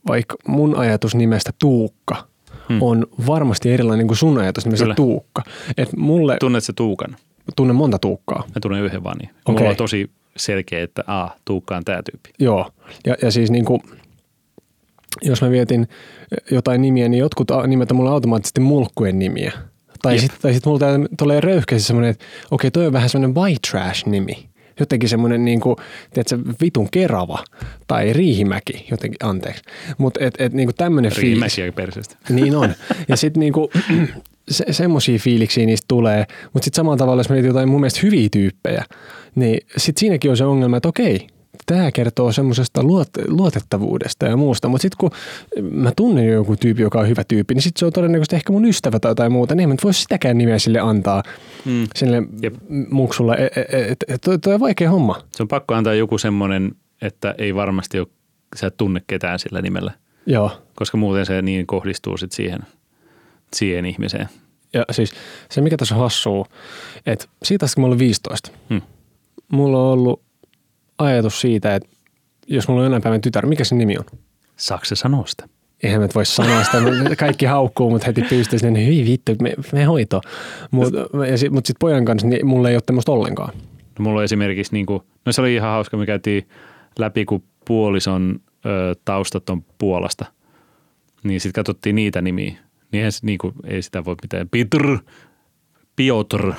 [0.07, 2.33] vaikka mun ajatus nimestä Tuukka
[2.69, 2.81] Hmm.
[2.81, 4.95] on varmasti erilainen kuin sun ajatus nimestä Kyllä.
[4.95, 5.43] Tuukka.
[5.77, 7.15] Et mulle Tunnet se Tuukan?
[7.55, 8.43] Tunnen monta Tuukkaa.
[8.47, 9.29] Mä tunnen yhden vaan niin.
[9.45, 9.57] Okei.
[9.57, 12.29] Mulla on tosi selkeä, että a, Tuukka on tämä tyyppi.
[12.39, 12.71] Joo,
[13.05, 13.81] ja, ja siis niin kuin,
[15.21, 15.87] jos mä vietin
[16.51, 19.51] jotain nimiä, niin jotkut nimet on mulle automaattisesti mulkkujen nimiä.
[20.01, 20.79] Tai sitten sit mulla
[21.17, 24.49] tulee röyhkeästi semmoinen, että okei, toi on vähän semmoinen white trash-nimi.
[24.79, 25.75] Jotenkin semmoinen niin kuin,
[26.13, 27.43] tiedätkö, vitun kerava
[27.87, 29.63] tai riihimäki, jotenkin, anteeksi.
[29.97, 31.57] Mutta et, et, niin kuin tämmöinen fiilis.
[31.57, 32.15] Riimäkiä perseestä.
[32.29, 32.73] Niin on.
[33.07, 33.69] Ja sitten niinku,
[34.49, 38.27] se, semmoisia fiiliksiä niistä tulee, mutta sitten samalla tavalla, jos mietit jotain mun mielestä hyviä
[38.31, 38.85] tyyppejä,
[39.35, 41.27] niin sitten siinäkin on se ongelma, että okei,
[41.65, 45.11] tämä kertoo semmoisesta luot, luotettavuudesta ja muusta, mutta sitten kun
[45.71, 48.53] mä tunnen jo joku tyyppi, joka on hyvä tyyppi, niin sitten se on todennäköisesti ehkä
[48.53, 51.23] mun ystävä tai jotain muuta, niin en mä voi sitäkään nimeä sille antaa,
[51.65, 51.87] Mm.
[51.95, 52.53] sille Jep.
[52.91, 53.33] muksulle.
[53.35, 55.21] E, e, e, toi, toi on vaikea homma.
[55.35, 56.71] Se on pakko antaa joku semmoinen,
[57.01, 58.07] että ei varmasti ole,
[58.55, 59.91] sä et tunne ketään sillä nimellä,
[60.25, 60.51] Joo.
[60.75, 62.59] koska muuten se niin kohdistuu sit siihen,
[63.53, 64.29] siihen ihmiseen.
[64.73, 65.11] Ja siis
[65.49, 66.45] se, mikä tässä on hassua,
[67.05, 68.81] että siitä asti, kun mä olin 15, Hmm.
[69.51, 70.21] mulla on ollut
[70.97, 71.89] ajatus siitä, että
[72.47, 74.05] jos mulla on jonain päivän tytär, mikä se nimi on?
[74.57, 75.47] Saako se sanoa sitä?
[75.83, 76.77] Eihän mä voi sanoa sitä,
[77.19, 80.21] kaikki haukkuu, mutta heti pystyy sinne, hyi vittu, me, me hoito.
[80.71, 80.97] Mutta
[81.35, 83.53] sit, mut sit pojan kanssa, niin mulla ei ole tämmöistä ollenkaan.
[83.99, 86.47] No mulla on esimerkiksi, niin kuin, no se oli ihan hauska, me käytiin
[86.99, 90.25] läpi, kun puolison ö, taustat on Puolasta.
[91.23, 92.53] Niin sitten katsottiin niitä nimiä.
[92.93, 94.49] Niin, eihän, se- niin kuin, ei sitä voi mitään.
[94.49, 94.97] Peter,
[95.95, 96.51] Piotr,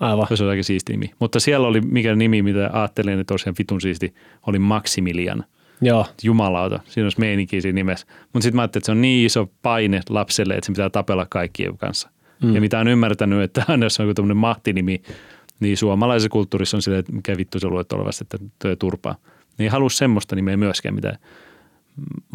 [0.00, 0.26] Aivan.
[0.34, 1.10] se on aika siisti nimi.
[1.18, 4.14] Mutta siellä oli mikä nimi, mitä ajattelin, että olisi ihan vitun siisti,
[4.46, 5.44] oli Maximilian.
[5.82, 8.06] Joo, Jumalauta, siinä olisi meininkiä siinä nimessä.
[8.22, 11.26] Mutta sitten mä ajattelin, että se on niin iso paine lapselle, että se pitää tapella
[11.30, 12.10] kaikkien kanssa.
[12.42, 12.54] Mm.
[12.54, 15.02] Ja mitä on ymmärtänyt, että aina jos on joku tämmöinen mahtinimi,
[15.60, 19.16] niin suomalaisessa kulttuurissa on silleen, että mikä vittu se luet olevasti, että tuo turpaa.
[19.58, 21.18] Niin ei halua semmoista nimeä myöskään, mitä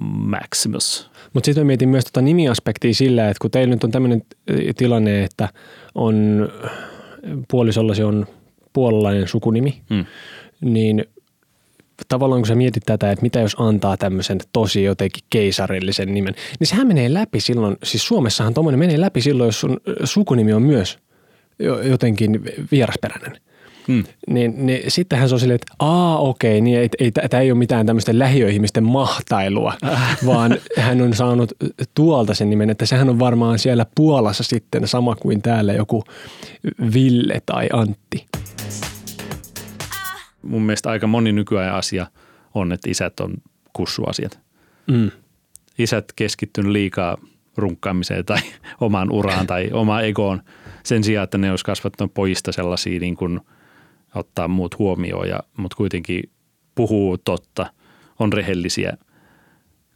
[0.01, 1.09] Maximus.
[1.33, 4.21] mutta sitten mä mietin myös tota nimiaspektia sillä, että kun teillä nyt on tämmöinen
[4.77, 5.49] tilanne, että
[5.95, 6.47] on
[7.51, 8.25] puolisollasi on
[8.73, 10.05] puolalainen sukunimi, Mm.
[10.61, 11.05] niin
[12.07, 16.67] tavallaan kun sä mietit tätä, että mitä jos antaa tämmöisen tosi jotenkin keisarillisen nimen, niin
[16.67, 20.99] sehän menee läpi silloin, siis Suomessahan tuommoinen menee läpi silloin, jos sun sukunimi on myös
[21.59, 23.37] jo- jotenkin vierasperäinen.
[23.87, 24.03] Mm.
[24.27, 27.59] Niin, niin sittenhän se on silleen, että aa okei, niin ei, ei, tämä ei ole
[27.59, 29.73] mitään tämmöistä lähiöihmisten mahtailua,
[30.25, 31.53] vaan hän on saanut
[31.93, 36.03] tuolta sen nimen, että sehän on varmaan siellä Puolassa sitten sama kuin täällä joku
[36.93, 38.25] Ville tai Antti.
[40.41, 42.07] Mun mielestä aika moni nykyajan asia
[42.53, 43.33] on, että isät on
[43.73, 44.39] kussuasiat.
[44.87, 45.11] Mm.
[45.77, 47.17] Isät keskittynyt liikaa
[47.57, 48.39] runkkaamiseen tai
[48.81, 50.41] omaan uraan tai omaan egoon
[50.83, 53.41] sen sijaan, että ne olisi kasvattanut pojista sellaisia niin kuin
[54.15, 56.23] ottaa muut huomioon, ja, mutta kuitenkin
[56.75, 57.65] puhuu totta,
[58.19, 58.97] on rehellisiä,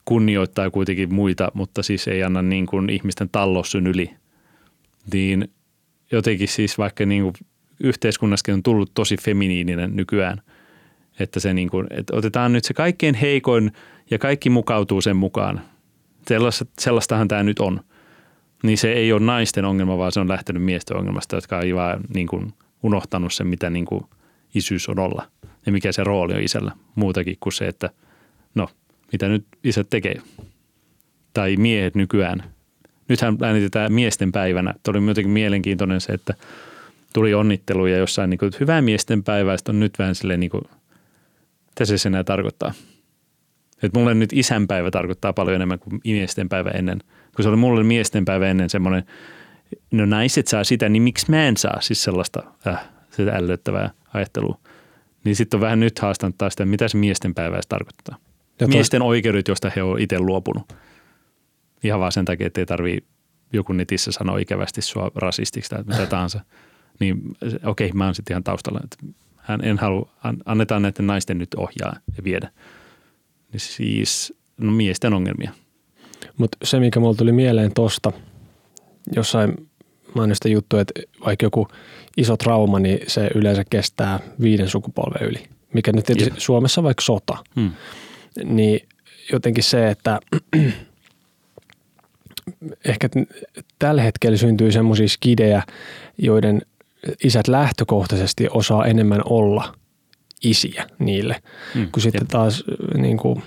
[0.06, 4.12] kunnioittaa kuitenkin muita, mutta siis ei anna niin kuin ihmisten tallossyn yli.
[5.14, 5.52] Niin
[6.12, 7.34] jotenkin siis vaikka niin kuin
[7.84, 10.42] yhteiskunnassakin on tullut tosi feminiininen nykyään,
[11.20, 13.72] että, se niin kuin, että otetaan nyt se kaikkein heikoin
[14.12, 15.62] ja kaikki mukautuu sen mukaan.
[16.28, 17.82] Sellaista, sellaistahan tämä nyt on.
[18.64, 22.28] Niin se ei ole naisten ongelma, vaan se on lähtenyt miesten ongelmasta, jotka on niin
[22.28, 22.54] kuin
[22.84, 24.04] unohtanut sen, mitä niin kuin
[24.56, 25.28] isyys on olla
[25.66, 26.72] ja mikä se rooli on isällä.
[26.96, 27.90] Muutakin kuin se, että
[28.56, 28.70] no,
[29.12, 30.22] mitä nyt isät tekee.
[31.34, 32.44] Tai miehet nykyään.
[33.08, 34.74] Nythän äänitetään miesten päivänä.
[34.84, 36.34] Tuo oli jotenkin mielenkiintoinen se, että
[37.14, 40.64] tuli onnitteluja jossain, niin kuin, että hyvää miesten päivää, on nyt vähän silleen, niin kuin,
[41.68, 42.74] mitä se enää tarkoittaa.
[43.84, 47.00] Että mulle nyt isänpäivä tarkoittaa paljon enemmän kuin miesten päivä ennen.
[47.36, 49.04] Kun se oli mulle miesten päivä ennen semmoinen,
[49.92, 51.82] no naiset saa sitä, niin miksi mä en saa?
[51.82, 54.60] Siis sellaista äh, sitä ällöttävää ajattelua.
[55.24, 58.18] Niin sitten on vähän nyt haastanut taas sitä, mitä se miesten päivä tarkoittaa.
[58.60, 60.74] Ja miesten oikeudet, joista he ovat itse luopunut.
[61.84, 63.04] Ihan vaan sen takia, että ei tarvii
[63.54, 66.42] joku netissä sanoa ikävästi sua rasistiksi tai mitä tahansa.
[67.00, 67.22] Niin
[67.66, 68.80] okei, okay, mä oon sitten ihan taustalla.
[68.84, 68.98] Että
[69.38, 70.12] hän en halua,
[70.46, 72.52] annetaan näiden naisten nyt ohjaa ja viedä.
[73.52, 75.52] Niin siis no miesten ongelmia.
[76.38, 78.12] Mutta se, mikä mulla tuli mieleen tosta,
[79.16, 79.70] jossain
[80.16, 80.93] mainista juttu, että
[81.26, 81.68] vaikka joku
[82.18, 85.43] iso trauma, niin se yleensä kestää viiden sukupolven yli.
[85.74, 86.39] Mikä nyt tietysti Jep.
[86.39, 87.38] Suomessa vaikka sota.
[87.55, 87.72] Hmm.
[88.43, 88.88] Niin
[89.32, 90.20] jotenkin se, että
[92.86, 93.10] ehkä
[93.80, 95.64] tällä hetkellä syntyy semmoisia skidejä,
[96.18, 96.62] joiden
[97.24, 99.76] isät lähtökohtaisesti osaa enemmän olla
[100.43, 101.36] isiä niille,
[101.74, 101.91] hmm.
[101.91, 102.30] kun sitten Jep.
[102.30, 102.64] taas
[102.97, 103.43] niin kuin,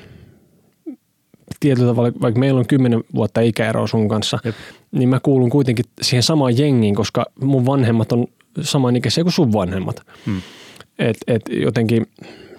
[1.60, 4.54] tietyllä tavalla, vaikka meillä on kymmenen vuotta ikäeroa sun kanssa, Jep.
[4.92, 8.26] Niin mä kuulun kuitenkin siihen samaan jengiin, koska mun vanhemmat on
[8.60, 10.00] samanikäisiä kuin sun vanhemmat.
[10.26, 10.40] Hmm.
[10.98, 12.06] Et, et jotenkin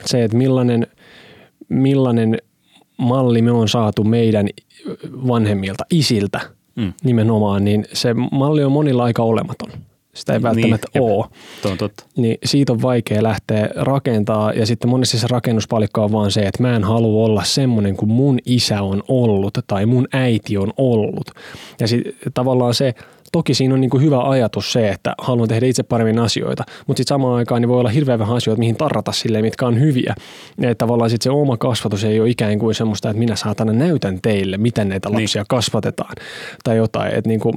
[0.06, 0.88] se, että millainen,
[1.70, 2.38] millainen
[2.98, 4.50] malli me on saatu meidän
[5.28, 6.40] vanhemmilta, isiltä
[6.76, 6.94] hmm.
[7.04, 9.70] nimenomaan, niin se malli on monilla aika olematon
[10.14, 11.26] sitä ei niin, välttämättä niin, ole.
[11.72, 12.06] on totta.
[12.18, 16.64] Niin siitä on vaikea lähteä rakentaa ja sitten monesti se rakennuspalikka on vaan se, että
[16.64, 21.32] mä en halua olla semmoinen kuin mun isä on ollut tai mun äiti on ollut.
[21.80, 22.94] Ja sitten tavallaan se,
[23.32, 27.00] toki siinä on niin kuin hyvä ajatus se, että haluan tehdä itse paremmin asioita, mutta
[27.00, 30.16] sitten samaan aikaan niin voi olla hirveän vähän asioita, mihin tarrata silleen, mitkä on hyviä.
[30.62, 34.20] Ja tavallaan sitten se oma kasvatus ei ole ikään kuin semmoista, että minä saatana näytän
[34.22, 35.22] teille, miten näitä niin.
[35.22, 35.48] lapsia niin.
[35.50, 36.16] kasvatetaan
[36.64, 37.14] tai jotain.
[37.14, 37.54] Että niin kuin,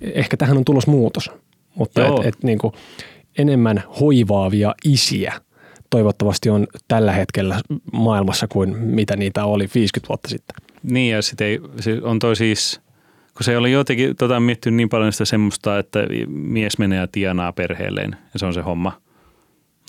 [0.00, 1.30] ehkä tähän on tulos muutos
[1.78, 2.74] mutta et, et niin kuin
[3.38, 5.32] enemmän hoivaavia isiä
[5.90, 7.60] toivottavasti on tällä hetkellä
[7.92, 10.56] maailmassa kuin mitä niitä oli 50 vuotta sitten.
[10.82, 12.80] Niin ja sitten se on toi siis,
[13.36, 17.52] kun se oli jotenkin tota, miettinyt niin paljon sitä semmoista, että mies menee ja tienaa
[17.52, 19.00] perheelleen ja se on se homma.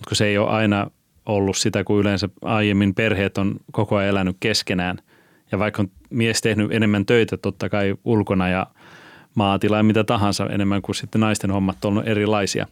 [0.08, 0.92] Kun se ei ole aina
[1.26, 4.98] ollut sitä, kun yleensä aiemmin perheet on koko ajan elänyt keskenään.
[5.52, 8.68] Ja vaikka on mies tehnyt enemmän töitä totta kai ulkona ja–
[9.36, 12.68] maatila ja mitä tahansa enemmän kuin sitten naisten hommat on ollut erilaisia.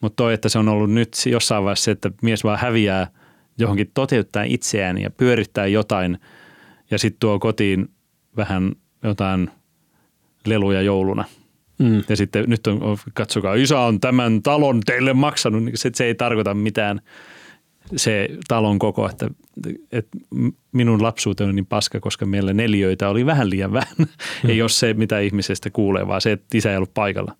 [0.00, 3.06] Mutta toi, että se on ollut nyt jossain vaiheessa se, että mies vaan häviää
[3.58, 6.18] johonkin toteuttaa itseään ja pyörittää jotain
[6.90, 7.88] ja sitten tuo kotiin
[8.36, 8.72] vähän
[9.02, 9.50] jotain
[10.46, 11.24] leluja jouluna.
[11.78, 12.02] Mm.
[12.08, 16.14] Ja sitten nyt on, katsokaa, isä on tämän talon teille maksanut, niin se, se ei
[16.14, 17.00] tarkoita mitään–
[17.96, 19.30] se talon koko, että,
[19.92, 20.18] että
[20.72, 23.94] minun lapsuuteni on niin paska, koska meillä neljöitä oli vähän liian vähän.
[24.42, 24.50] Hmm.
[24.50, 27.36] ei ole se, mitä ihmisestä kuulee, vaan se, että isä ei ollut paikalla.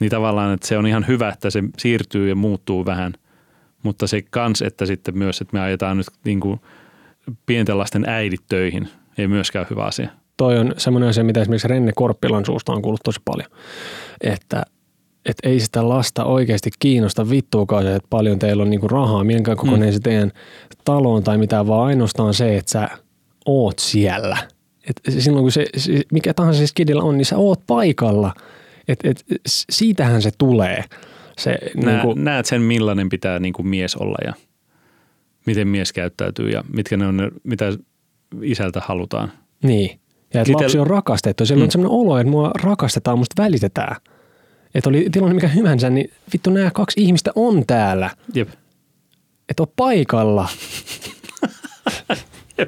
[0.00, 3.12] Niin tavallaan, että se on ihan hyvä, että se siirtyy ja muuttuu vähän,
[3.82, 6.60] mutta se kans, että sitten myös, että me ajetaan nyt niin kuin
[7.46, 8.88] pienten lasten äidit töihin,
[9.18, 10.10] ei myöskään hyvä asia.
[10.36, 13.50] Toi on semmoinen asia, mitä esimerkiksi Renne Korppilan suusta on kuullut tosi paljon,
[14.20, 14.62] että
[15.26, 19.88] että ei sitä lasta oikeasti kiinnosta vittuukaan, että paljon teillä on niinku rahaa, minkä kokoinen
[19.88, 19.92] mm.
[19.92, 20.32] se teidän
[20.84, 22.88] taloon tai mitä, vaan ainoastaan se, että sä
[23.46, 24.36] oot siellä.
[24.90, 25.66] Et silloin kun se,
[26.12, 28.34] mikä tahansa se skidillä on, niin sä oot paikalla.
[28.88, 29.24] Et, et,
[29.70, 30.84] siitähän se tulee.
[31.38, 34.32] Se, Nä, niin kuin, näet sen, millainen pitää niin kuin mies olla ja
[35.46, 37.72] miten mies käyttäytyy ja mitkä ne on ne, mitä
[38.42, 39.32] isältä halutaan.
[39.62, 40.00] Niin.
[40.34, 41.46] Ja että lapsi on rakastettu.
[41.46, 41.64] Siellä mm.
[41.64, 43.96] on sellainen olo, että mua rakastetaan, musta välitetään–
[44.74, 48.10] että oli tilanne mikä hyvänsä, niin vittu nämä kaksi ihmistä on täällä.
[48.34, 48.48] Jep.
[49.48, 50.48] Että on paikalla.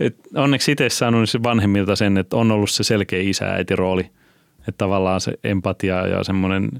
[0.00, 4.10] Et onneksi itse saanut vanhemmilta sen, että on ollut se selkeä isä-äiti rooli.
[4.58, 6.70] Että tavallaan se empatia ja semmoinen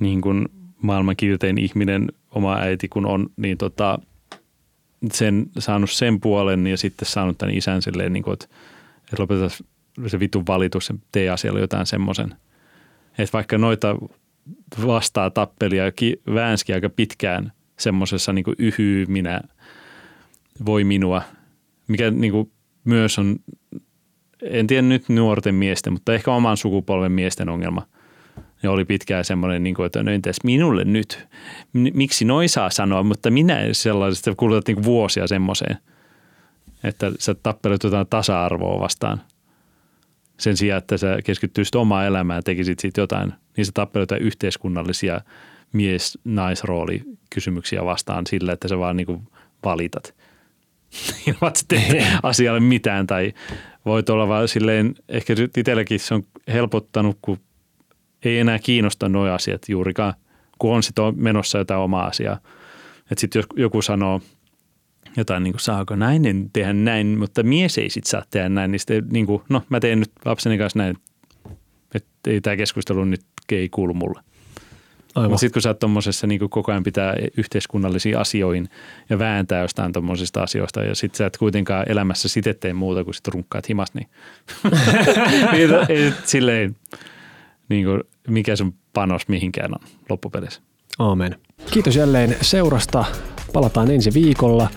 [0.00, 0.48] niin kuin
[0.82, 3.98] maailman kiltein ihminen, oma äiti kun on, niin tota,
[5.12, 8.44] sen, saanut sen puolen ja sitten saanut tämän isän silleen, niin kuin, että,
[9.00, 9.50] että lopetetaan
[10.06, 12.34] se vitun valitus ja tee asialle jotain semmoisen.
[13.18, 13.96] Että vaikka noita
[14.86, 15.84] vastaa tappelia
[16.34, 19.40] väänski aika pitkään semmoisessa niin yhyy minä
[20.66, 21.22] voi minua,
[21.88, 22.52] mikä niin kuin
[22.84, 23.36] myös on,
[24.42, 27.86] en tiedä nyt nuorten miesten, mutta ehkä oman sukupolven miesten ongelma–
[28.62, 31.28] ja oli pitkään semmoinen, niin kuin, että no entäs minulle nyt,
[31.72, 35.76] miksi noin saa sanoa, mutta minä sellaisesta kulutat niin vuosia semmoiseen,
[36.84, 39.20] että sä tappelet jotain tasa-arvoa vastaan.
[40.38, 44.22] Sen sijaan, että sä keskittyisit omaan elämään ja tekisit siitä jotain, niin sä tappelet jotain
[44.22, 45.20] yhteiskunnallisia
[45.72, 47.02] mies-naisrooli
[47.34, 49.22] kysymyksiä vastaan sillä, että sä vaan niin kuin
[49.64, 50.14] valitat
[51.26, 51.76] ilman, että
[52.22, 53.32] asialle mitään tai
[53.86, 57.38] voit olla vaan silleen, ehkä itselläkin se on helpottanut, kun
[58.24, 60.14] ei enää kiinnosta nuo asiat juurikaan,
[60.58, 62.38] kun on sitten menossa jotain omaa asiaa.
[63.00, 64.20] Että sitten jos joku sanoo
[65.18, 68.80] jotain, niin kuin, saako nainen tehdä näin, mutta mies ei sitten saa tehdä näin, niin
[68.80, 70.96] sitten niin kuin, no mä teen nyt lapseni kanssa näin,
[71.94, 73.20] että ei tämä keskustelu nyt
[73.52, 74.20] ei kuulu mulle.
[75.14, 78.68] Mutta sitten kun sä oot tuommoisessa niin koko ajan pitää yhteiskunnallisiin asioihin
[79.10, 83.14] ja vääntää jostain tuommoisista asioista ja sitten sä et kuitenkaan elämässä sit tee muuta kuin
[83.14, 84.08] sitten runkkaat himas, niin,
[85.52, 86.76] niin silleen
[87.68, 90.60] niin kuin, mikä sun panos mihinkään on loppupeleissä.
[90.98, 91.36] Aamen.
[91.70, 93.04] Kiitos jälleen seurasta.
[93.52, 94.68] Palataan ensi viikolla.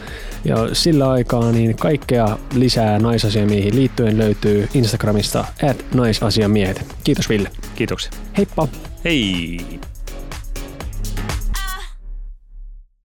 [0.45, 6.85] Ja sillä aikaa niin kaikkea lisää naisasiamiehiin liittyen löytyy Instagramista at naisasiamiehet.
[7.03, 7.49] Kiitos Ville.
[7.75, 8.11] Kiitoksia.
[8.37, 8.67] Heippa.
[9.05, 9.57] Hei.